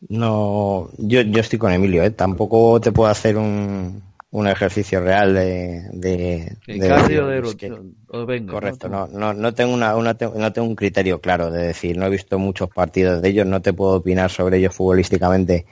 [0.08, 2.10] No, yo, yo estoy con Emilio, ¿eh?
[2.10, 8.26] tampoco te puedo hacer un, un ejercicio real de, de, de de, es que- o
[8.46, 9.08] correcto, ¿no?
[9.08, 12.06] no, no, no tengo una, una te- no tengo un criterio claro de decir, no
[12.06, 15.66] he visto muchos partidos de ellos, no te puedo opinar sobre ellos futbolísticamente.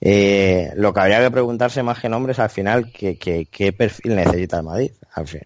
[0.00, 4.16] Eh, lo que habría que preguntarse más que nombres al final, ¿qué, qué, qué perfil
[4.16, 4.92] necesita el Madrid?
[5.14, 5.42] Al fin.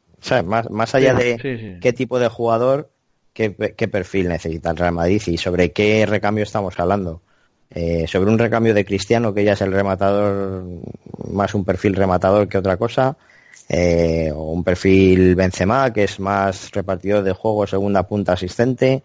[0.46, 1.78] Más, más allá Sí, de sí, sí.
[1.80, 2.90] qué tipo de jugador,
[3.32, 7.22] qué, qué perfil necesita el Real Madrid y sobre qué recambio estamos hablando.
[7.70, 10.64] Eh, sobre un recambio de Cristiano, que ya es el rematador,
[11.30, 13.16] más un perfil rematador que otra cosa,
[13.68, 19.02] eh, o un perfil Benzema, que es más repartidor de juego, segunda punta asistente,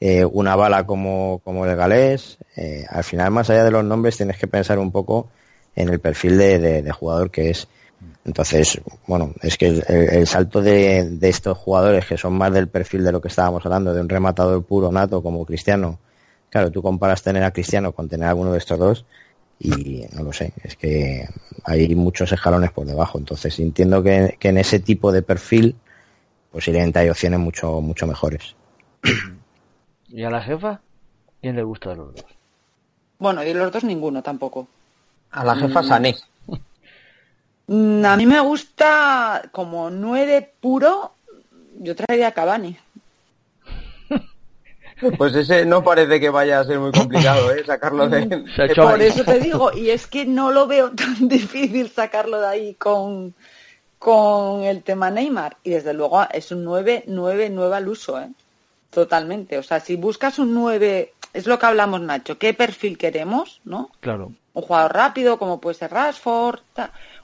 [0.00, 2.38] eh, una bala como, como el galés.
[2.56, 5.28] Eh, al final, más allá de los nombres, tienes que pensar un poco
[5.76, 7.68] en el perfil de, jugador que es.
[8.24, 13.04] Entonces, bueno, es que el, el- salto de, estos jugadores que son más del perfil
[13.04, 15.98] de lo que estábamos hablando, de un rematador puro nato como Cristiano,
[16.50, 19.04] claro, tú comparas tener a Cristiano con tener a alguno de estos dos
[19.58, 21.26] y no lo sé, es que
[21.64, 23.18] hay muchos escalones por debajo.
[23.18, 25.76] Entonces entiendo que, que en ese tipo de perfil
[26.52, 28.54] posiblemente hay opciones mucho, mucho mejores.
[30.14, 30.80] ¿Y a la jefa?
[31.40, 32.24] ¿Quién le gusta de los dos?
[33.18, 34.68] Bueno, y los dos ninguno tampoco.
[35.32, 36.14] A la jefa Sané.
[37.66, 41.14] Mm, A mí me gusta como nueve puro,
[41.80, 42.76] yo traería a Cavani.
[45.18, 47.64] Pues ese no parece que vaya a ser muy complicado, ¿eh?
[47.66, 48.26] Sacarlo de...
[48.26, 52.40] De hecho Por eso te digo, y es que no lo veo tan difícil sacarlo
[52.40, 53.34] de ahí con,
[53.98, 55.56] con el tema Neymar.
[55.64, 58.28] Y desde luego es un 9, 9, 9 al uso, ¿eh?
[58.94, 59.58] Totalmente.
[59.58, 63.90] O sea, si buscas un 9, es lo que hablamos, Nacho, ¿qué perfil queremos, no?
[64.00, 64.32] Claro.
[64.52, 66.60] Un jugador rápido, como puede ser Rashford,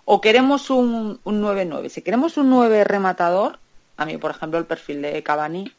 [0.05, 1.89] o queremos un, un 9-9.
[1.89, 3.61] Si queremos un 9 rematador,
[3.97, 5.73] a mí, por ejemplo, el perfil de Cavani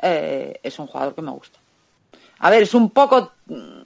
[0.00, 1.58] eh, es un jugador que me gusta.
[2.38, 3.32] A ver, es un poco...
[3.46, 3.80] mm,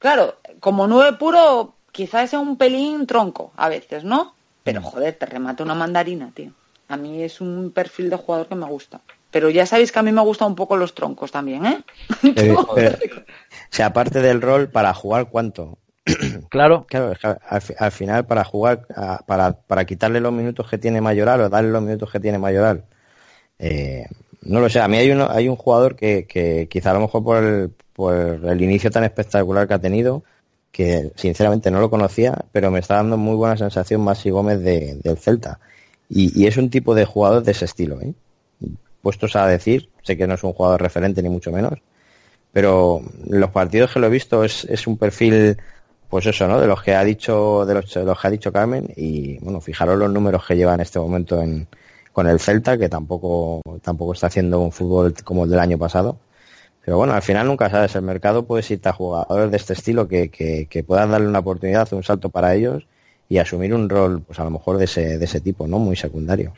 [0.00, 4.34] Claro, como 9 puro, quizás sea un pelín tronco a veces, ¿no?
[4.64, 6.52] Pero joder, te remata una mandarina, tío.
[6.88, 9.02] A mí es un perfil de jugador que me gusta.
[9.30, 11.84] Pero ya sabéis que a mí me gustan un poco los troncos también, ¿eh?
[12.34, 15.78] Pero- pero- o sea, aparte del rol, para jugar cuánto.
[16.48, 16.86] Claro.
[16.88, 17.38] Claro, es que al,
[17.78, 21.70] al final para jugar, a- para, para quitarle los minutos que tiene Mayoral o darle
[21.70, 22.84] los minutos que tiene Mayoral,
[23.58, 24.06] eh,
[24.42, 27.00] no lo sé, a mí hay, uno, hay un jugador que, que quizá a lo
[27.00, 30.24] mejor por el, por el inicio tan espectacular que ha tenido,
[30.72, 34.98] que sinceramente no lo conocía, pero me está dando muy buena sensación Masi Gómez de-
[35.04, 35.60] del Celta.
[36.08, 38.14] Y, y es un tipo de jugador de ese estilo, ¿eh?
[39.02, 41.74] Puestos a decir, sé que no es un jugador referente ni mucho menos,
[42.52, 45.56] pero los partidos que lo he visto es, es un perfil
[46.10, 46.60] pues eso, ¿no?
[46.60, 49.60] De los que ha dicho, de los, de los que ha dicho Carmen, y bueno,
[49.60, 51.68] fijaros los números que lleva en este momento en,
[52.12, 56.18] con el Celta, que tampoco, tampoco está haciendo un fútbol como el del año pasado.
[56.84, 60.08] Pero bueno, al final nunca sabes, el mercado puede irte a jugadores de este estilo
[60.08, 62.86] que, que, que puedan darle una oportunidad, un salto para ellos
[63.28, 65.78] y asumir un rol, pues a lo mejor de ese, de ese tipo, ¿no?
[65.78, 66.52] Muy secundario.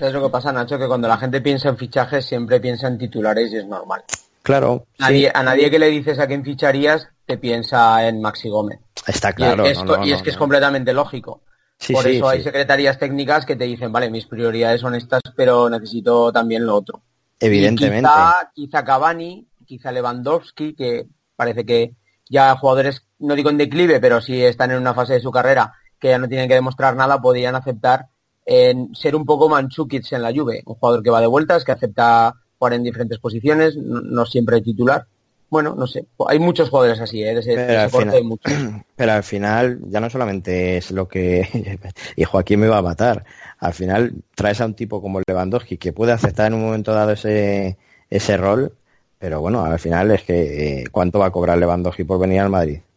[0.00, 2.98] Es lo que pasa, Nacho, que cuando la gente piensa en fichajes siempre piensa en
[2.98, 4.02] titulares y es normal.
[4.42, 8.78] Claro, sí, a nadie que le dices a quién ficharías te piensa en Maxi Gómez.
[9.06, 9.66] está Y claro.
[9.66, 11.42] es, no, co- no, y es no, que es completamente lógico.
[11.78, 15.20] Sí, Por sí, eso hay secretarías técnicas que te dicen, vale, mis prioridades son estas,
[15.36, 17.02] pero necesito también lo otro.
[17.40, 18.08] Evidentemente.
[18.08, 21.92] quizá, quizá Cavani, quizá Lewandowski, que parece que
[22.28, 25.72] ya jugadores, no digo en declive, pero sí están en una fase de su carrera
[26.00, 28.06] que ya no tienen que demostrar nada, podrían aceptar
[28.50, 31.72] en ser un poco Manchukic en la Juve, un jugador que va de vueltas, que
[31.72, 35.06] acepta jugar en diferentes posiciones, no, no siempre titular.
[35.50, 37.34] Bueno, no sé, hay muchos jugadores así, ¿eh?
[37.34, 38.52] de ese, de Pero ese al, corte final, hay muchos.
[38.96, 41.78] pero al final ya no solamente es lo que...
[42.16, 43.26] y Joaquín me va a matar.
[43.58, 47.12] Al final traes a un tipo como Lewandowski que puede aceptar en un momento dado
[47.12, 47.76] ese,
[48.08, 48.72] ese rol,
[49.18, 52.50] pero bueno, al final es que eh, ¿cuánto va a cobrar Lewandowski por venir al
[52.50, 52.80] Madrid?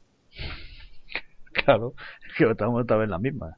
[1.66, 1.94] Claro,
[2.26, 3.58] es que estamos otra vez la misma.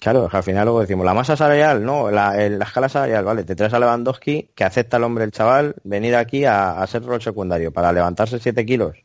[0.00, 3.44] Claro, al final luego decimos, la masa salarial, no, la, el- la escala salarial, vale,
[3.44, 7.04] te traes a Lewandowski, que acepta el hombre, el chaval, venir aquí a, a ser
[7.04, 8.96] rol secundario para levantarse 7 kilos.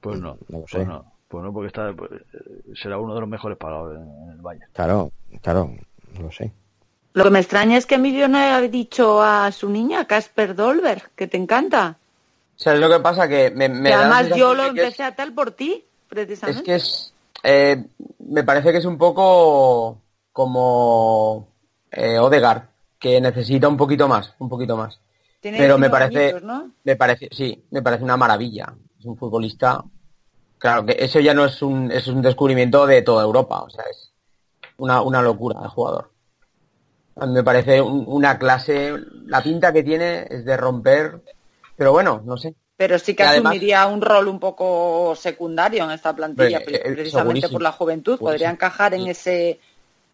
[0.00, 0.84] Pues no, No lo pues sé.
[0.84, 4.36] no, pues no, porque está, pues, eh, será uno de los mejores pagados en, el
[4.42, 4.70] Bayern.
[4.72, 5.10] Claro,
[5.42, 5.72] claro,
[6.14, 6.52] no lo sé.
[7.14, 11.10] Lo que me extraña es que Emilio no haya dicho a su niña, Casper Dolberg,
[11.16, 11.96] que te encanta.
[12.56, 13.26] ¿Sabes lo que pasa?
[13.26, 16.62] Que me, me Que además yo lo es- empecé a tal por ti, Es precisamente.
[16.62, 17.12] que es.
[17.42, 17.82] eh,
[18.28, 20.02] me parece que es un poco
[20.32, 21.48] como
[21.90, 22.68] eh, Odegaard,
[22.98, 25.00] que necesita un poquito más, un poquito más.
[25.40, 26.72] Tiene Pero me 19 parece, añitos, ¿no?
[26.84, 28.74] me parece, sí, me parece una maravilla.
[28.98, 29.84] Es un futbolista.
[30.58, 33.84] Claro que eso ya no es un, es un descubrimiento de toda Europa, o sea,
[33.90, 34.12] es
[34.78, 36.10] una, una locura de jugador.
[37.16, 38.92] A mí me parece un- una clase,
[39.26, 41.22] la pinta que tiene es de romper,
[41.76, 42.54] pero bueno, no sé.
[42.76, 46.76] Pero sí que además- asumiría un rol un poco secundario en esta plantilla, eh, pre-
[46.76, 48.18] eh, precisamente por la juventud.
[48.18, 49.58] Podría encajar en ese,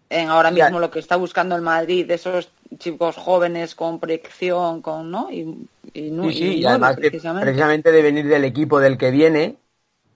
[0.09, 0.67] en ahora Ya.
[0.67, 5.29] mismo lo que está buscando el Madrid, de esos chicos jóvenes con proyección, con, ¿no?
[5.31, 5.69] Y,
[6.33, 7.47] sí, además de- precisamente.
[7.47, 9.57] precisamente de venir del equipo del que viene,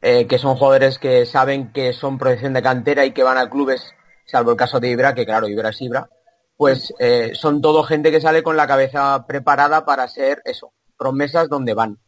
[0.01, 3.51] eh, que son jugadores que saben que son proyección de cantera y que van a
[3.51, 3.93] clubes,
[4.25, 6.09] salvo el caso de Ibra, que claro, Ibra es Ibra,
[6.57, 11.49] pues eh, son todo gente que sale con la cabeza preparada para ser eso, promesas
[11.49, 11.99] donde van.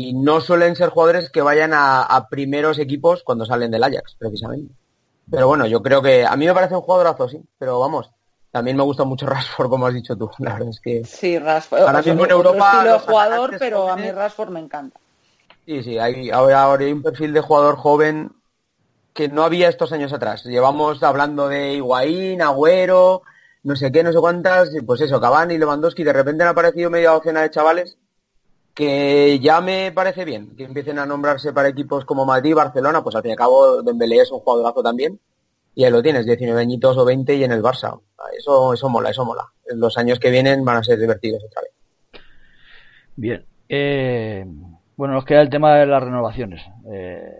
[0.00, 4.14] Y no suelen ser jugadores que vayan a, a primeros equipos cuando salen del Ajax,
[4.16, 4.72] precisamente.
[5.28, 8.08] Pero bueno, yo creo que a mí me parece un jugadorazo, sí, pero vamos,
[8.52, 11.04] también me gusta mucho Rashford, como has dicho tú, la verdad es que...
[11.04, 11.80] Sí, Rashford.
[11.80, 15.00] Ahora mismo en otro Europa, estilo jugador, pero a mí Rashford me encanta.
[15.66, 18.30] Sí, sí, hay, ahora, ahora hay un perfil de jugador joven
[19.14, 20.44] que no había estos años atrás.
[20.44, 23.22] Llevamos hablando de Higuaín, Agüero,
[23.64, 27.10] no sé qué, no sé cuántas, pues eso, Cavani, Lewandowski, de repente han aparecido media
[27.10, 27.98] docena de chavales
[28.78, 33.16] que ya me parece bien que empiecen a nombrarse para equipos como Madrid, Barcelona, pues
[33.16, 35.18] al fin y al cabo Dembélé es un jugadorazo también,
[35.74, 37.98] y ahí lo tienes, 19 añitos o 20 y en el Barça.
[38.38, 39.42] Eso, eso mola, eso mola.
[39.74, 41.72] Los años que vienen van a ser divertidos otra vez.
[43.16, 43.44] Bien.
[43.68, 44.44] Eh,
[44.96, 46.62] bueno, nos queda el tema de las renovaciones.
[46.92, 47.32] Eh,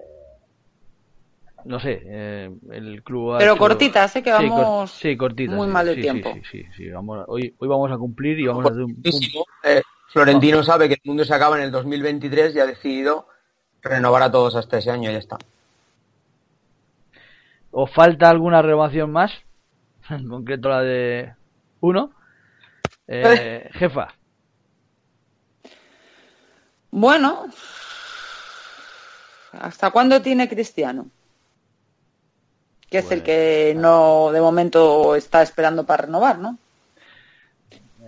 [1.67, 4.23] no sé, eh, el club ha Pero hecho- cortitas, ¿eh?
[4.25, 6.33] Que Sí, cor- vamos sí, cortitas, muy sí, mal de sí, tiempo.
[6.35, 8.83] Sí, sí, sí, sí, vamos a- hoy, hoy vamos a cumplir y vamos a hacer
[8.83, 9.23] un, un-.
[9.63, 13.29] Eh, Florentino sabe que el mundo se acaba en el 2023 y ha decidido
[13.83, 15.37] renovar a todos hasta ese año y ya está.
[17.71, 19.33] ¿Os falta alguna renovación más?
[20.11, 21.35] En concreto la de
[21.81, 22.13] uno.
[23.07, 24.09] Eh, jefa,
[26.91, 27.47] Bueno,
[29.53, 31.11] ¿hasta cuándo tiene Cristiano?
[32.89, 36.59] Que es el Pues, que no, de momento, está esperando para renovar, ¿no?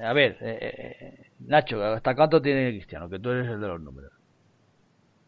[0.03, 3.09] a ver, eh, eh, Nacho, ¿hasta cuánto tiene Cristiano?
[3.09, 4.13] Que tú eres el de los números.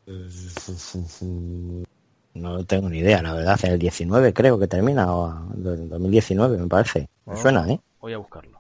[2.35, 3.61] No tengo ni idea, la verdad.
[3.63, 7.07] En el 19 creo que termina, o en 2019 me parece.
[7.27, 7.37] Me Oh.
[7.37, 7.79] suena, ¿eh?
[8.01, 8.59] Voy a buscarlo.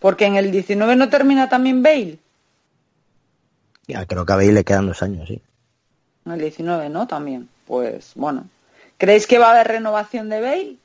[0.00, 2.18] Porque en el 19 no termina también Bale.
[3.86, 5.40] Ya, creo que a Bale le quedan dos años, sí.
[6.26, 7.06] En el 19, ¿no?
[7.06, 7.48] También.
[7.68, 8.48] Pues bueno.
[8.98, 10.76] ¿Creéis que va a haber renovación de Bale?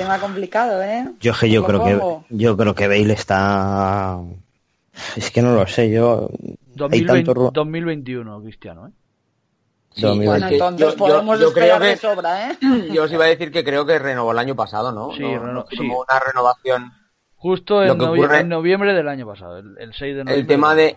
[0.00, 1.04] Tema complicado, ¿eh?
[1.20, 4.18] Yo que yo creo que yo creo que Bale está
[5.16, 8.90] es que no lo sé, yo hay 2020 tanto ru- 2021, Cristiano, ¿eh?
[9.92, 12.58] Sí, Dos mil Bueno, entonces yo- yo- podemos yo esperar de que- sobra, ¿eh?
[12.94, 15.12] Yo os iba a decir que creo que renovó el año pasado, ¿no?
[15.12, 15.78] Sí, no, sí.
[15.80, 16.92] una renovación.
[17.34, 20.34] Justo en, novie- ocurre- en noviembre del año pasado, el, el 6 de noviembre.
[20.40, 20.96] El tema de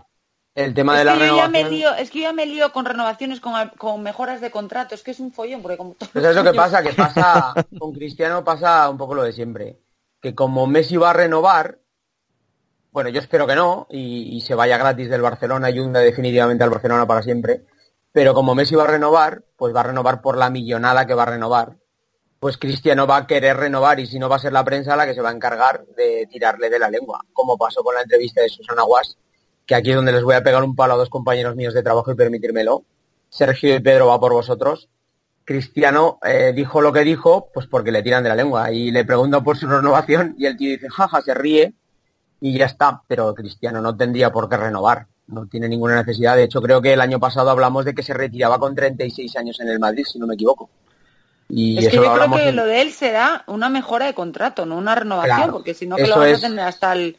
[0.56, 1.70] el tema de Es la ya me renovación.
[1.70, 4.96] lío, es que yo ya me lío con renovaciones, con, con mejoras de contrato.
[4.96, 6.84] Es que es un follón, porque como todos Pues ¿sabes lo los que pasa?
[6.84, 9.80] Que pasa con Cristiano pasa un poco lo de siempre.
[10.22, 11.80] Que como Messi va a renovar,
[12.92, 16.64] bueno, yo espero que no, y, y se vaya gratis del Barcelona y hunda definitivamente
[16.64, 17.66] al Barcelona para siempre.
[18.12, 21.24] Pero como Messi va a renovar, pues va a renovar por la millonada que va
[21.24, 21.78] a renovar.
[22.40, 25.06] Pues Cristiano va a querer renovar y si no va a ser la prensa la
[25.08, 27.26] que se va a encargar de tirarle de la lengua.
[27.34, 29.18] Como pasó con la entrevista de Susana Guas,
[29.66, 31.84] que aquí es donde les voy a pegar un palo a dos compañeros míos de
[31.84, 32.84] trabajo y permitírmelo.
[33.30, 34.90] Sergio y Pedro va por vosotros.
[35.46, 39.06] Cristiano eh, dijo lo que dijo, pues porque le tiran de la lengua y le
[39.06, 41.74] preguntan por su renovación y el tío dice, jaja, se ríe
[42.40, 43.02] y ya está.
[43.08, 46.36] Pero Cristiano no tendría por qué renovar, no tiene ninguna necesidad.
[46.36, 49.60] De hecho, creo que el año pasado hablamos de que se retiraba con 36 años
[49.60, 50.70] en el Madrid, si no me equivoco.
[51.50, 54.78] Y es que yo creo que lo de él será una mejora de contrato, no
[54.78, 57.18] una renovación, porque si no que lo vas a tener hasta el...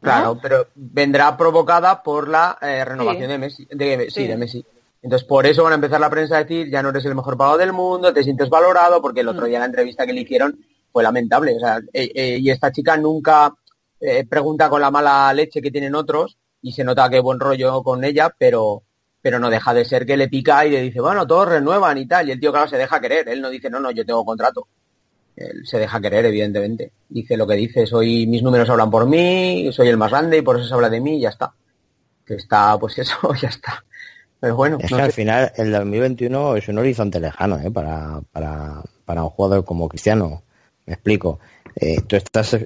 [0.00, 4.64] Claro, pero vendrá provocada por la eh, renovación de Messi, de, sí, de Messi.
[5.02, 7.36] Entonces, por eso van a empezar la prensa a decir, ya no eres el mejor
[7.36, 9.48] pagado del mundo, te sientes valorado, porque el otro mm.
[9.48, 10.58] día la entrevista que le hicieron
[10.92, 11.56] fue lamentable.
[11.56, 13.52] O sea, eh, eh, y esta chica nunca
[14.00, 17.82] eh, pregunta con la mala leche que tienen otros, y se nota que buen rollo
[17.82, 18.82] con ella, pero,
[19.22, 22.06] pero no deja de ser que le pica y le dice, bueno, todos renuevan y
[22.06, 23.28] tal, y el tío, claro, se deja querer.
[23.30, 24.68] Él no dice, no, no, yo tengo contrato.
[25.40, 26.92] Él se deja querer, evidentemente.
[27.08, 30.42] Dice lo que dice, soy, mis números hablan por mí, soy el más grande y
[30.42, 31.52] por eso se habla de mí y ya está.
[32.24, 33.84] Que está, pues eso, ya está.
[34.38, 34.78] Pero bueno.
[34.80, 37.70] Es que al final el 2021 es un horizonte lejano ¿eh?
[37.70, 40.42] para, para, para un jugador como Cristiano.
[40.86, 41.40] Me explico.
[41.76, 42.56] Eh, tú estás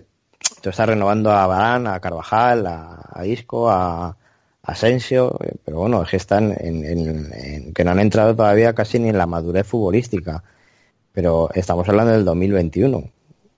[0.61, 4.17] tú estás renovando a Barán, a Carvajal, a, Isco, a,
[4.63, 9.11] Asensio, eh, pero bueno, es que están en, que no han entrado todavía casi ni
[9.11, 10.43] en la madurez futbolística.
[11.15, 13.11] Pero estamos hablando del 2021.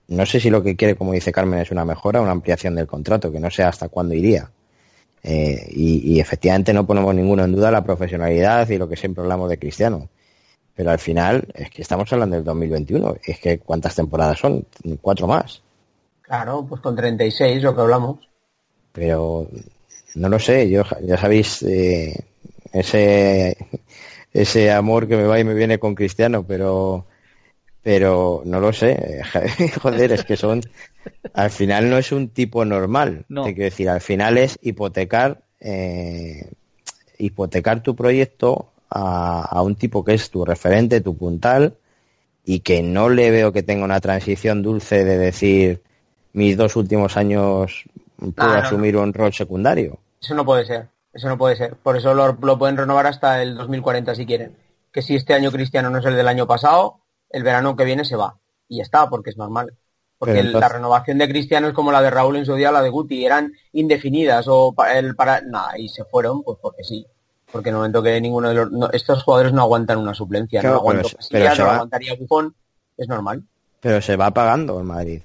[0.09, 2.85] No sé si lo que quiere, como dice Carmen, es una mejora, una ampliación del
[2.85, 4.49] contrato, que no sé hasta cuándo iría.
[5.23, 9.49] Eh, y, efectivamente no ponemos ninguno en duda la profesionalidad y lo que siempre hablamos
[9.49, 10.07] de Cristiano.
[10.75, 13.17] Pero al final es que estamos hablando del 2021.
[13.25, 14.63] Es que ¿cuántas temporadas son?
[15.01, 15.63] Cuatro más.
[16.21, 18.19] Claro, pues con 36 lo que hablamos.
[18.93, 19.47] Pero
[20.13, 22.23] no lo sé, yo ya sabéis eh,
[22.71, 23.57] ese
[24.31, 27.05] ese amor que me va y me viene con Cristiano, pero
[27.87, 29.21] pero no lo sé,
[29.81, 30.59] joder, es que son,
[31.33, 33.45] al final no es un tipo normal, no.
[33.45, 36.51] te quiero decir, al final es hipotecar, eh,
[37.17, 41.77] hipotecar tu proyecto a, un tipo que es tu referente, tu puntal,
[42.43, 45.81] y que no le veo que tenga una transición dulce de decir,
[46.33, 47.85] mis dos últimos años
[48.17, 49.97] puedo asumir un rol secundario.
[50.21, 53.41] Eso no puede ser, eso no puede ser, por eso lo, lo pueden renovar hasta
[53.41, 54.57] el 2040 si quieren,
[54.91, 56.99] que si este año Cristiano no es el del año pasado,
[57.29, 58.35] el verano que viene se va.
[58.67, 59.73] Y ya está, porque es normal.
[60.17, 62.89] Porque la renovación de Cristiano es como la de Raúl en su día, la de
[62.89, 67.05] Guti, eran indefinidas o para el para nada, y se fueron, pues porque sí.
[67.51, 70.73] Porque en el momento que ninguno de los estos jugadores no aguantan una suplencia, no
[70.73, 72.55] aguanto pero, se, aguantaría Bufón,
[72.97, 73.43] es normal.
[73.79, 75.21] Pero se va pagando en Madrid.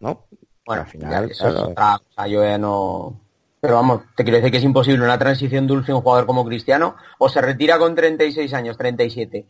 [0.00, 0.24] ¿No?
[0.64, 3.20] Bueno, al final, eso es otra cosa, yo ya no
[3.60, 6.96] pero vamos, te quiero decir que es imposible una transición dulce un jugador como Cristiano,
[7.18, 9.44] o se retira con 36 años, 37,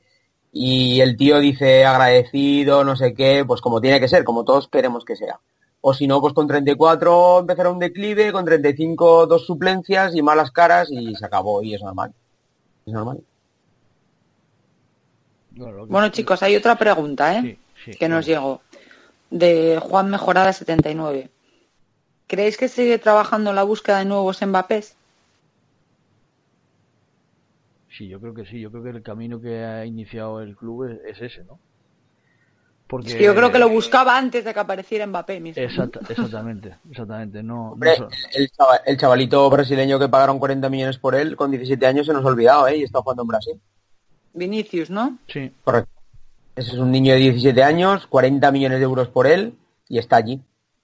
[0.53, 4.69] y el tío dice agradecido, no sé qué, pues como tiene que ser, como todos
[4.69, 5.41] queremos que sea.
[5.81, 10.51] O si no, pues con 34 empezará un declive, con 35 dos suplencias y malas
[10.51, 12.13] caras y se acabó y es normal.
[12.85, 13.21] Es normal.
[15.53, 17.59] Bueno, chicos, hay otra pregunta, ¿eh?
[17.99, 18.61] que nos llegó
[19.31, 21.31] de Juan Mejorada 79.
[22.27, 24.97] ¿Creéis que sigue trabajando en la búsqueda de nuevos Mbappés?
[28.01, 28.59] Sí, yo creo que sí.
[28.59, 31.59] Yo creo que el camino que ha iniciado el club es, ese, ¿no?
[32.87, 33.23] Porque...
[33.23, 35.63] yo creo que lo buscaba antes de que apareciera Mbappé mismo.
[35.63, 37.43] exactamente, exactamente.
[37.43, 37.77] No,
[38.87, 42.29] el, chavalito brasileño que pagaron 40 millones por él con 17 años se nos ha
[42.29, 42.79] olvidado, ¿eh?
[42.79, 43.61] Y está jugando en Brasil.
[44.33, 45.19] Vinicius, ¿no?
[45.29, 45.53] Sí.
[45.63, 45.91] Correcto.
[46.57, 49.59] Ese es un niño de 17 años, 40 millones de euros por él
[49.91, 50.41] y está allí.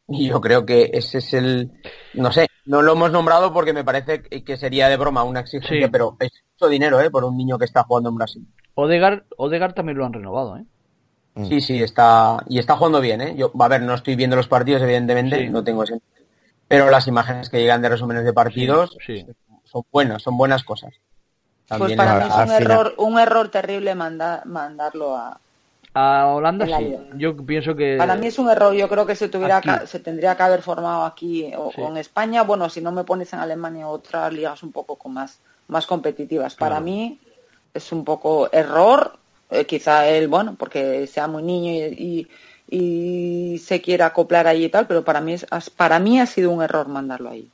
[0.06, 1.70] Y yo creo que ese es el,
[2.12, 5.88] no sé, no lo hemos nombrado porque me parece que sería de broma una exigencia,
[5.90, 7.10] pero es mucho dinero, ¿eh?
[7.10, 8.46] Por un niño que está jugando en Brasil.
[8.74, 10.64] Odegar, Odegar también lo han renovado, ¿eh?
[11.34, 11.46] Mm.
[11.46, 13.34] Sí, sí, está, y está jugando bien, ¿eh?
[13.36, 16.00] Yo, a ver, no estoy viendo los partidos, evidentemente, no tengo ese,
[16.68, 18.96] pero las imágenes que llegan de resúmenes de partidos
[19.64, 20.92] son buenas, son buenas cosas.
[21.78, 25.40] pues para mí es un error, un error terrible mandarlo a,
[25.98, 26.94] a Holanda sí.
[27.16, 27.96] Yo pienso que.
[27.96, 28.74] Para mí es un error.
[28.74, 32.42] Yo creo que se, tuviera se tendría que haber formado aquí o, en España.
[32.42, 36.54] Bueno, si no me pones en Alemania otras ligas un poco con más, más competitivas.
[36.54, 37.18] Para mí
[37.72, 39.18] es un poco error.
[39.48, 42.28] Eh, quizá él, bueno, porque sea muy niño y,
[42.68, 46.50] y, se quiera acoplar ahí y tal, pero para mí, es, para mí ha sido
[46.50, 47.48] un error mandarlo ahí.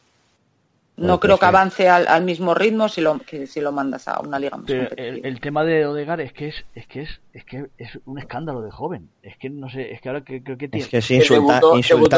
[1.03, 4.39] No creo que avance al, mismo ritmo si lo, que si lo mandas a una
[4.39, 7.99] liga más el, tema de Odegar es que es, es que es, es que es
[8.07, 9.11] un escándalo de joven.
[9.23, 10.85] Es que no sé, es que ahora que, creo que tiene.
[10.85, 11.61] Es que es insulta,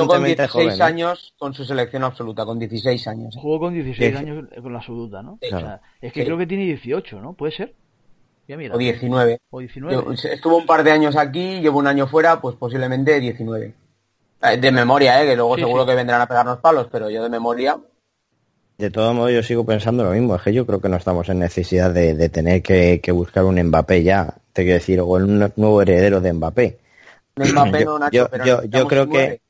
[0.07, 0.83] con 16 ¿eh?
[0.83, 3.37] años con su selección absoluta, con 16 años.
[3.37, 3.39] ¿eh?
[3.41, 5.39] Jugó con 16 años con la absoluta, ¿no?
[5.41, 7.33] es que creo que tiene 18, ¿no?
[7.33, 7.75] ¿Puede ser?
[8.73, 9.41] o 19.
[9.51, 10.15] O 19.
[10.31, 13.75] Estuvo un par de años aquí, llevo un año fuera, pues posiblemente 19.
[14.43, 15.27] Eh, de memoria, ¿eh?
[15.27, 17.79] Que luego seguro que vendrán a pegarnos palos, pero yo de memoria
[18.79, 20.37] de todo modo, yo sigo pensando lo mismo.
[20.37, 24.03] Es que yo creo que no estamos en necesidad de, tener que, buscar un Mbappé
[24.03, 24.35] ya.
[24.53, 26.79] Te quiero decir, o un nuevo heredero de Mbappé.
[27.37, 29.41] Mbappé yo, no, yo, creo que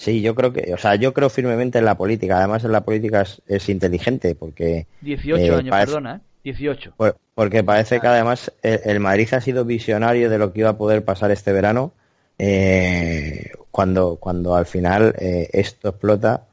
[0.00, 2.38] Sí, yo creo que, o sea, yo creo firmemente en la política.
[2.38, 6.20] Además, en la política es, es inteligente porque 18 Eh, años, parece- perdona, ¿eh?
[6.42, 6.94] 18.
[6.96, 10.70] Por- Porque parece que además el, el Madrid ha sido visionario de lo que iba
[10.70, 11.92] a poder pasar este verano
[12.38, 16.46] eh, cuando, cuando al final eh, esto explota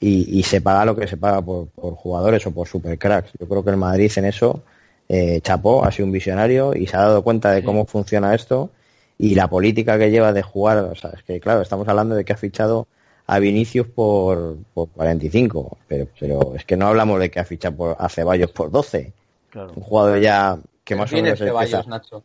[0.00, 3.32] y, y se paga lo que se paga por, por jugadores o por supercracks.
[3.38, 4.62] Yo creo que el Madrid en eso
[5.08, 8.70] eh, chapó, ha sido un visionario y se ha dado cuenta de cómo funciona esto
[9.18, 10.78] y la política que lleva de jugar.
[10.78, 12.86] O sea, es que claro, estamos hablando de que ha fichado
[13.26, 17.76] a Vinicius por, por 45, pero, pero es que no hablamos de que ha fichado
[17.76, 19.12] por, a Ceballos por 12
[19.50, 19.72] Claro.
[19.74, 22.22] un jugador ya que más o menos Ceballos, Nacho.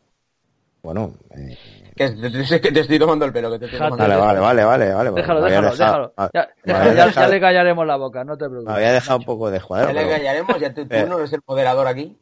[0.86, 1.58] Bueno, eh,
[1.96, 4.20] Que te, te- que te estoy tomando el pelo, que te estoy tomando vale, el
[4.22, 5.22] vale, vale, vale, vale.
[5.22, 6.14] Déjalo, déjalo, dejado- déjalo.
[6.18, 8.76] me Ya, déjalo, ya- dejado- ya le callaremos la boca, no te me preocupes.
[8.76, 9.94] había dejado un poco de jugador.
[9.96, 12.16] Ya le callaremos, ya tú, no eres el moderador aquí.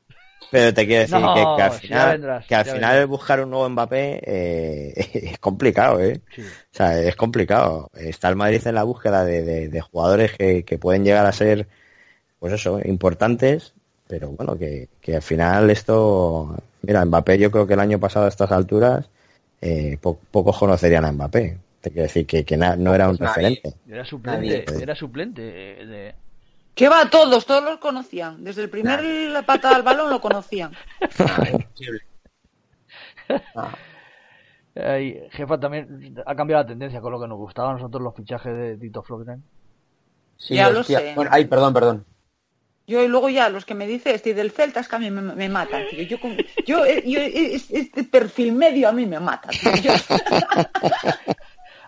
[0.51, 3.49] pero te quiero decir No, que, que al final, vendrás, que al final buscar un
[3.49, 4.93] nuevo Mbappé eh,
[5.33, 6.21] es complicado, ¿eh?
[6.35, 6.41] Sí.
[6.41, 7.89] O sea, es complicado.
[7.95, 11.31] Está el Madrid en la búsqueda de, de- de jugadores que, que pueden llegar a
[11.31, 11.67] ser,
[12.39, 13.73] pues eso, importantes,
[14.07, 18.25] pero bueno, que, que al final esto, mira, Mbappé yo creo que el año pasado
[18.25, 19.09] a estas alturas
[19.61, 21.57] eh, po- pocos conocerían a Mbappé.
[21.81, 22.45] Te quiero decir que,
[22.77, 23.27] no era un nadie.
[23.59, 23.73] referente.
[23.89, 24.83] Era suplente, Nadie.
[24.83, 26.15] era suplente eh, de...
[26.75, 28.43] Que va, todos, todos los conocían.
[28.43, 28.99] Desde el primer
[29.45, 30.71] patada al balón lo conocían.
[31.19, 31.43] Ah,
[35.31, 38.55] jefa también ha cambiado la tendencia con lo que nos gustaba a nosotros los fichajes
[38.55, 39.43] de Tito Flockden.
[40.37, 40.99] sí, Ya lo hostia.
[40.99, 41.13] sé.
[41.15, 42.05] Bueno, ay, perdón, perdón.
[42.85, 45.09] Yo y luego ya los que me dice este del Celta es que a mí
[45.09, 45.83] me, me matan.
[45.89, 46.03] tío.
[46.03, 49.49] Yo, con- yo, eh, yo, es- este perfil medio a mí me mata.
[49.49, 49.71] tío.
[49.81, 49.93] Yo-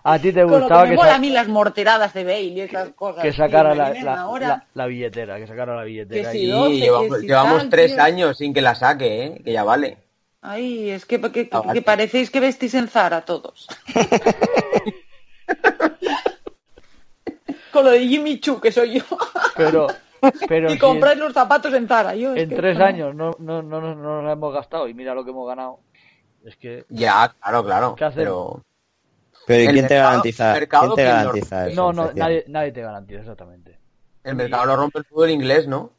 [0.07, 2.13] A ti te con lo que gustaba me que, mola sa- a mí las morteradas
[2.13, 3.23] de Bale y esas cosas.
[3.23, 4.47] que sacara me la, la- ahora.
[4.47, 6.31] la- la billetera, que sacara la billetera.
[6.31, 8.03] Que y- sí, Sí, 12, que llevamos, si llevamos tal, tres tío.
[8.03, 9.41] años sin que la saque, ¿eh?
[9.43, 9.97] Que ya vale.
[10.43, 13.67] Ay, es que, que, Ah, que parecéis que vestís en Zara todos.
[17.71, 19.03] Con lo de Jimmy Choo, que soy yo.
[19.57, 19.87] Pero,
[20.47, 22.15] pero y si compráis los zapatos en Zara.
[22.15, 24.93] Yo, es en que- tres años no, no, no, no, no nos hemos gastado y
[24.93, 25.80] mira lo que hemos ganado.
[26.43, 27.95] Es que Ya, claro, claro.
[28.15, 28.61] Pero
[29.47, 31.76] Pero ¿y El quién te garantiza, quién te garantiza eso?
[31.76, 33.78] no, no, nadie, nadie te garantiza exactamente.
[34.23, 35.91] el mercado lo rompe el fútbol inglés, ¿no?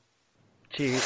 [0.71, 0.97] Sí,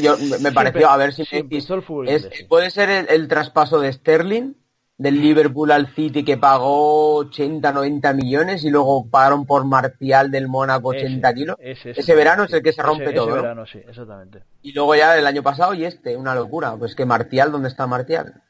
[0.00, 2.44] yo, me- pareció, a ver si me empezó el fútbol es- inglés, sí.
[2.44, 4.54] puede ser el, el traspaso de Sterling
[5.02, 10.48] del Liverpool al City que pagó 80, 90 millones y luego pagaron por Martial del
[10.48, 11.56] Mónaco 80 Ese, kilos.
[11.60, 13.42] ese, Ese, ese, verano es el que se rompe Ese- todo, Ese ¿no?
[13.42, 14.42] verano, sí, exactamente.
[14.62, 16.76] Y luego ya el año pasado y este, una locura.
[16.76, 18.42] Pues que Martial, ¿dónde está Martial?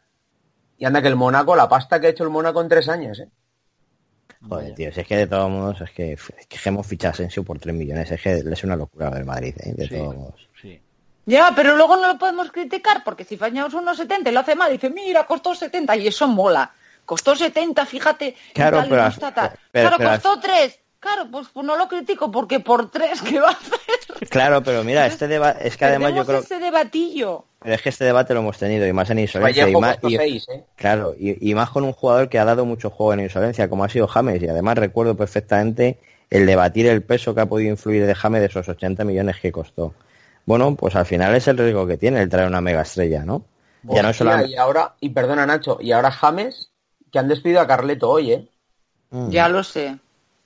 [0.78, 3.18] Y anda que el Mónaco, la pasta que ha hecho el Mónaco en tres años,
[3.20, 3.28] ¿eh?
[4.48, 7.14] Joder, tío, si es que de todos modos, es que, es que hemos fichado a
[7.14, 9.72] Asensio por 3 millones, es que es una locura del Madrid, ¿eh?
[9.76, 10.48] de Sí, todos modos.
[10.60, 10.80] sí.
[11.26, 14.56] Ya, pero luego no lo podemos criticar porque si fallamos unos 70 y lo hace
[14.56, 16.72] mal, dice, mira, costó 70 y eso mola.
[17.04, 18.34] Costó 70, fíjate.
[18.54, 19.50] Claro, tal, pero- no está tal.
[19.70, 20.78] pero- claro, pero- costó 3.
[21.00, 24.28] Claro, pues, pues no lo critico porque por 3, ¿qué va a hacer?
[24.28, 27.44] Claro, pero mira, este debate, es que además yo creo, ese debatillo.
[27.58, 30.08] pero es que este debate lo hemos tenido y más en insolencia y más, costó
[30.10, 30.62] y- seis, ¿eh?
[30.76, 33.82] claro, y, y más con un jugador que ha dado mucho juego en insolencia, como
[33.82, 35.98] ha sido James, y además recuerdo perfectamente
[36.30, 39.50] el debatir el peso que ha podido influir de James de esos 80 millones que
[39.50, 39.92] costó.
[40.46, 43.44] Bueno, pues al final es el riesgo que tiene el traer una mega estrella, ¿no?
[43.84, 46.70] Ya no solo Y ahora, y perdona Nacho, y ahora James,
[47.10, 48.48] que han despedido a Carleto hoy, ¿eh?
[49.10, 49.30] Mm.
[49.30, 49.98] Ya lo sé.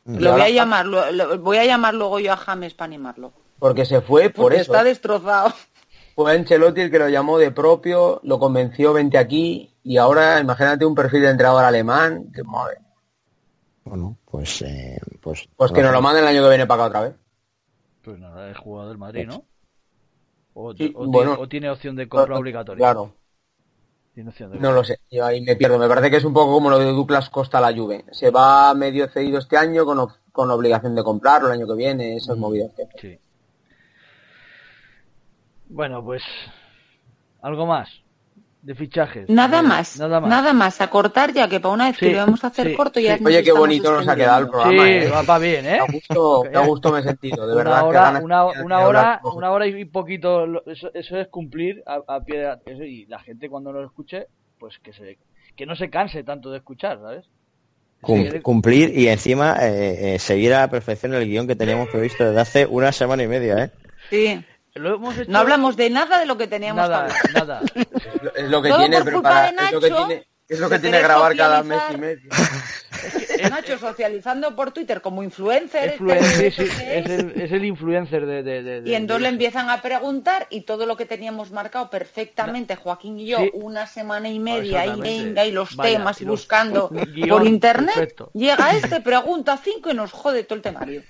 [0.07, 2.87] Y Lo voy a llamar, lo- lo- voy a llamar luego yo a James para
[2.87, 3.33] animarlo.
[3.59, 4.73] Porque se fue por Porque eso.
[4.73, 5.53] está destrozado.
[6.15, 10.85] Fue Ancelotti el que lo llamó de propio, lo convenció, vente aquí, y ahora imagínate
[10.87, 12.79] un perfil de entrenador alemán, que madre.
[13.85, 16.89] Bueno, pues, eh, pues, Pues que nos lo manden el año que viene para acá
[16.99, 17.15] otra vez.
[18.03, 19.45] Pues nada, es jugador del Madrid, ¿no?
[20.59, 21.33] O, Sí, o bueno.
[21.33, 22.79] tiene, o tiene opción de compra obligatoria.
[22.79, 23.13] Claro,
[24.15, 25.79] Tiene opción de no lo sé, yo ahí me pierdo.
[25.79, 28.07] Me parece que es un poco como lo de Douglas Costa a la Juve.
[28.13, 32.17] Se va medio cedido este año con, con obligación de comprarlo el año que viene,
[32.17, 32.73] esas movidas.
[32.75, 33.19] que- Sí.
[35.69, 36.23] Bueno, pues
[37.43, 37.89] algo más
[38.67, 39.29] de fichajes.
[39.29, 40.55] Nada más, Nada nada más.
[40.55, 40.81] más.
[40.81, 42.99] A cortar ya, que para una vez Sí, que lo vamos a hacer sí, corto
[43.01, 43.25] ya sí.
[43.25, 44.83] Oye, qué bonito nos ha quedado el programa.
[44.85, 45.09] Sí, ¿eh?
[45.09, 45.75] va, va bien, ¿eh?
[45.75, 47.87] Qué a gusto, a gusto me he sentido, de una verdad.
[47.87, 52.39] hora, una, una hora, una hora y poquito, eso, eso es cumplir a, a pie
[52.39, 54.27] de eso, y la gente cuando lo escuche,
[54.59, 55.19] pues que se
[55.57, 57.25] que no se canse tanto de escuchar, ¿sabes?
[58.03, 62.25] cum- cumplir y encima eh, eh, seguir a la perfección el guion que teníamos previsto
[62.25, 63.71] desde hace una semana y media, ¿eh?
[64.11, 64.45] Sí.
[64.79, 67.47] Lo hemos hecho No hablamos de nada de lo que teníamos nada, que hablar.
[67.47, 67.63] nada.
[68.35, 70.27] Es lo que Todo tiene, por pero culpa para, de es lo que Nacho, tiene,
[70.49, 72.31] es lo que tiene grabar cada mes y medio.
[73.51, 75.93] Nacho socializando por Twitter como influencer.
[75.93, 78.43] Influencer, este- sí, sí, es, el, es el influencer de...
[78.43, 81.89] de, de- de- Y entonces le empiezan a preguntar y todo lo que teníamos marcado
[81.91, 83.51] perfectamente, Joaquín y yo, Sí.
[83.55, 87.47] una semana y media y venga y los Vaya, temas y los- buscando guion por
[87.47, 88.31] internet, perfecto.
[88.35, 91.03] llega este, pregunta cinco y nos jode todo el temario.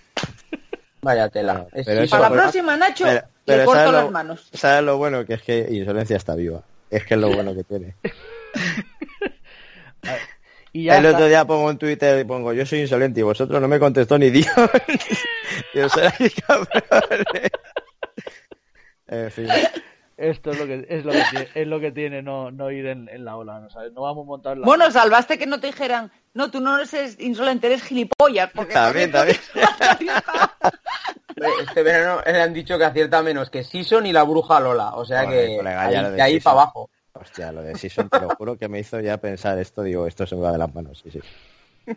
[1.02, 1.66] Vaya tela.
[1.72, 3.05] Eso- Para la próxima, Nacho,
[3.47, 4.48] Pero, le corto ¿sabes las lo- manos.
[4.52, 5.24] ¿Sabes lo bueno?
[5.24, 6.62] Que es que Insolencia está viva.
[6.90, 7.94] Es que es lo bueno que tiene.
[10.73, 11.16] Y ya el está.
[11.16, 14.18] otro día pongo en Twitter y pongo yo soy insolente y vosotros no me contestó
[14.18, 14.47] ni Dios.
[15.74, 17.51] y os erais cabrones.
[19.06, 19.48] En fin.
[20.18, 22.86] Esto es lo que es lo que tiene, es lo que tiene no, no ir
[22.86, 23.93] en, en la ola, ¿no sabes?
[23.94, 27.18] No vamos a montar la Bueno, salvaste que no te dijeran, no, tú no eres
[27.20, 28.51] insolente, eres gilipollas.
[28.55, 29.39] Porque También, también.
[31.37, 34.95] Este verano le han dicho que acierta menos que Sison y la bruja Lola.
[34.95, 36.45] O sea Joder, que colega, ahí, de de ahí Sison.
[36.45, 36.91] para abajo.
[37.13, 39.83] Hostia, lo de Season, te lo juro que me hizo ya pensar esto.
[39.83, 41.03] Digo, esto se me va de las manos.
[41.03, 41.21] Sí, sí.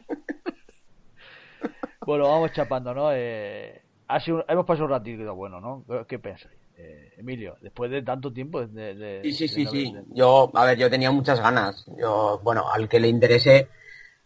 [2.06, 3.10] Bueno, vamos chapando, ¿no?
[3.14, 5.84] Eh, ha sido- hemos pasado un ratito bueno, ¿no?
[5.88, 6.56] ¿Qué- ¿Qué pensáis?
[6.78, 10.78] Eh, Emilio, después de tanto tiempo de, de- Sí, sí, de sí, Yo, a ver,
[10.78, 11.86] yo tenía muchas ganas.
[12.00, 13.68] Yo, bueno, al que le interese,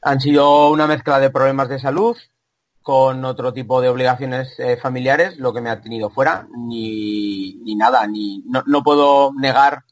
[0.01, 2.15] han sido una mezcla de problemas de salud
[2.83, 7.75] con otro tipo de obligaciones eh, familiares, lo que me ha tenido fuera, ni, ni
[7.75, 9.83] nada, ni no, no puedo negar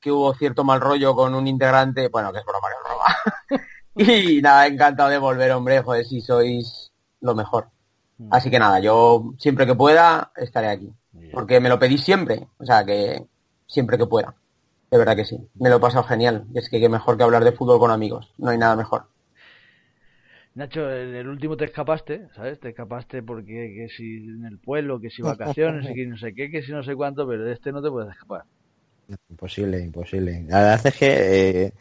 [0.00, 3.62] que hubo cierto mal rollo con un integrante, bueno, que es broma, que es
[3.94, 4.34] broma.
[4.36, 6.90] y nada, encantado de volver, hombre, joder, si sois
[7.20, 7.68] lo mejor.
[8.30, 10.92] Así que nada, yo siempre que pueda estaré aquí.
[11.32, 13.26] Porque me lo pedí siempre, o sea que
[13.66, 14.34] siempre que pueda.
[14.90, 15.38] De verdad que sí.
[15.54, 16.46] Me lo he pasado genial.
[16.54, 18.32] Es que qué mejor que hablar de fútbol con amigos.
[18.38, 19.06] No hay nada mejor.
[20.54, 22.60] Nacho, en el último te escapaste, ¿sabes?
[22.60, 26.50] Te escapaste porque que si en el pueblo, que si vacaciones, que no sé qué,
[26.52, 28.44] que si no sé cuánto, pero de este no te puedes escapar.
[29.28, 30.44] Imposible, imposible.
[30.48, 31.72] La verdad es que eh,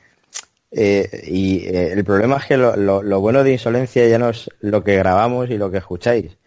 [0.72, 4.30] eh, y eh, el problema es que lo, lo- lo bueno de insolencia ya no
[4.30, 6.38] es lo que grabamos y lo que escucháis.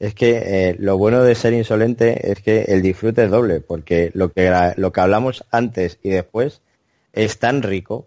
[0.00, 4.32] Es que lo bueno de ser insolente es que el disfrute es doble, porque lo
[4.32, 6.62] que lo que hablamos antes y después
[7.14, 8.06] es tan rico.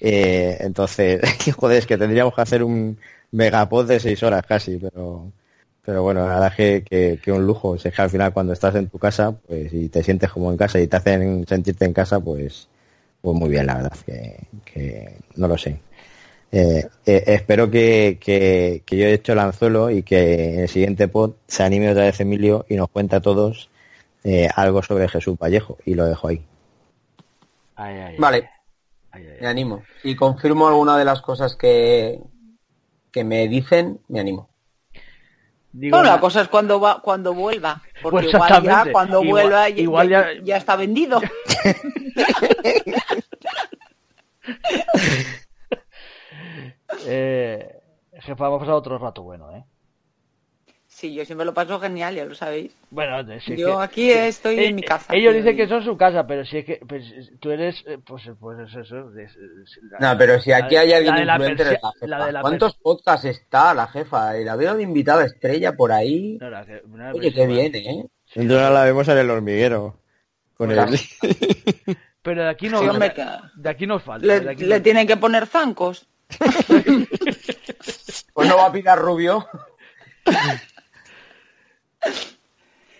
[0.00, 1.20] Eh, entonces,
[1.56, 2.98] joder, es que tendríamos que hacer un
[3.32, 5.32] megapod de seis horas casi, pero
[5.84, 7.74] pero bueno, la verdad es que, que, que un lujo.
[7.74, 10.56] Es que al final cuando estás en tu casa, pues y te sientes como en
[10.56, 12.68] casa y te hacen sentirte en casa, pues,
[13.20, 15.78] pues muy bien, la verdad, que, que no lo sé.
[16.52, 20.68] Eh, eh, espero que, que, que yo he hecho el anzuelo y que en el
[20.68, 23.68] siguiente pod se anime otra vez Emilio y nos cuente a todos
[24.22, 26.42] eh, algo sobre Jesús Vallejo y lo dejo ahí.
[27.76, 28.16] Ay, ay, ay.
[28.18, 28.48] Vale,
[29.14, 29.82] Ay, ay, me animo.
[30.02, 32.20] Si confirmo alguna de las cosas que,
[33.12, 34.48] que me dicen, me animo.
[35.72, 39.42] Digo, Bueno, la cosa es cuando va, cuando vuelva, porque Pues igual ya cuando Igual-
[39.44, 41.20] vuelva ya, igual ya- ya- ya está vendido.
[47.06, 47.80] eh,
[48.20, 49.64] jefa, vamos a pasar otro rato bueno, ¿eh?
[51.04, 52.72] Sí, yo siempre lo paso genial, ya lo sabéis.
[52.88, 55.14] Bueno, de- si es Yo que- aquí estoy Eh, en mi casa.
[55.14, 57.04] Ellos dicen que son su casa, pero si es que pues,
[57.40, 59.10] tú eres, eh, pues, pues es eso.
[59.10, 59.36] de- es-
[59.90, 62.06] la- No, pero si aquí hay alguien la de la influencer es persia- la jefa.
[62.06, 64.38] la de la ¿Cuántos podcasts está la jefa?
[64.40, 66.38] Y la veo de invitada estrella por ahí.
[66.40, 68.06] no, la que- una Oye, qué persia- bien, ¿eh?
[68.34, 69.98] Entonces ahora la vemos en el hormiguero.
[70.56, 70.78] Con el...
[72.22, 73.12] Pero de aquí no, Sí, hombre,
[73.56, 74.26] de, aquí nos falta.
[74.26, 76.08] le, de aquí le no- tienen que poner zancos.
[78.32, 79.46] Pues no va a pillar rubio.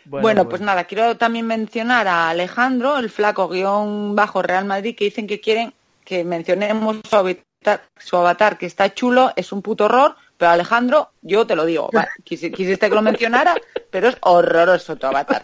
[0.07, 5.05] Bueno, pues nada, quiero también mencionar a Alejandro, el flaco guion bajo Real Madrid, que
[5.05, 5.73] dicen que quieren
[6.05, 11.11] que mencionemos su avatar, su avatar, que está chulo, es un puto horror, pero Alejandro,
[11.23, 11.89] yo te lo digo,
[12.23, 13.55] quisiste que lo mencionara,
[13.91, 15.43] pero es horroroso tu avatar.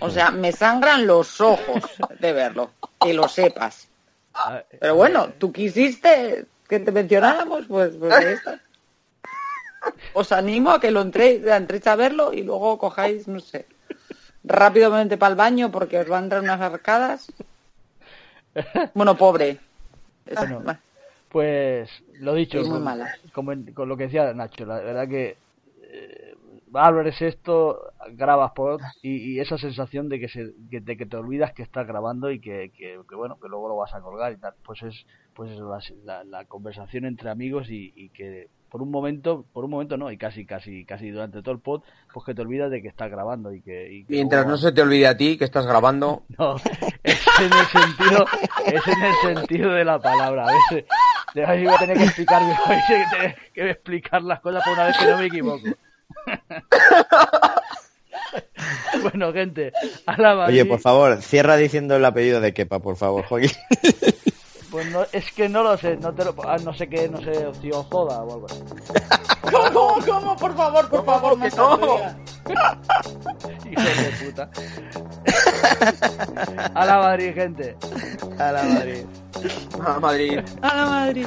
[0.00, 1.82] O sea, me sangran los ojos
[2.18, 2.70] de verlo,
[3.00, 3.88] que lo sepas.
[4.34, 8.60] Ah, Pero bueno, tú quisiste que te mencionáramos, pues, pues ahí está.
[10.14, 13.66] Os animo a que lo entréis, entréis a verlo y luego cojáis, no sé,
[14.44, 17.32] rápidamente para el baño porque os van a entrar unas arcadas.
[18.94, 19.58] Bueno, pobre.
[20.34, 20.62] Bueno.
[21.28, 21.90] Pues
[22.20, 23.14] lo dicho, Es muy con, mala.
[23.74, 25.36] con lo que decía Nacho, la verdad que
[25.82, 26.34] eh,
[26.72, 31.04] Álvaro es esto, grabas pod y, y esa sensación de que, se, que- de que
[31.06, 34.00] te olvidas que estás grabando y que, que- que, bueno, que luego lo vas a
[34.00, 35.04] colgar y tal, pues es
[35.34, 39.64] pues es la, la- la conversación entre amigos y, y que por un momento, por
[39.64, 41.82] un momento no, y casi casi casi durante todo el pod,
[42.12, 44.72] pues que te olvidas de que estás grabando y que, y que Mientras no se
[44.72, 46.24] te olvide a ti que estás grabando.
[46.38, 46.56] no,
[47.02, 48.26] es en el sentido,
[48.66, 50.44] es en el sentido de la palabra.
[50.44, 50.84] A veces,
[51.34, 54.74] de ahí voy a tener que explicar, voy a tener que explicar las cosas por
[54.74, 55.68] una vez que no me equivoco.
[59.02, 59.72] bueno, gente,
[60.06, 63.50] a la Oye, por favor, cierra diciendo el apellido de Kepa, por favor, Joaquín.
[64.70, 67.18] Pues no, es que no lo sé, no te lo, ah, no sé qué, no
[67.18, 68.62] sé, tío, joda o algo así.
[69.72, 70.36] ¿Cómo, cómo?
[70.36, 71.78] Por favor, por favor, que no.
[73.70, 74.50] Hijo de puta.
[76.74, 77.76] A la Madrid, gente.
[78.38, 79.04] A la Madrid.
[79.80, 80.40] A la Madrid.
[80.62, 81.26] A la Madrid.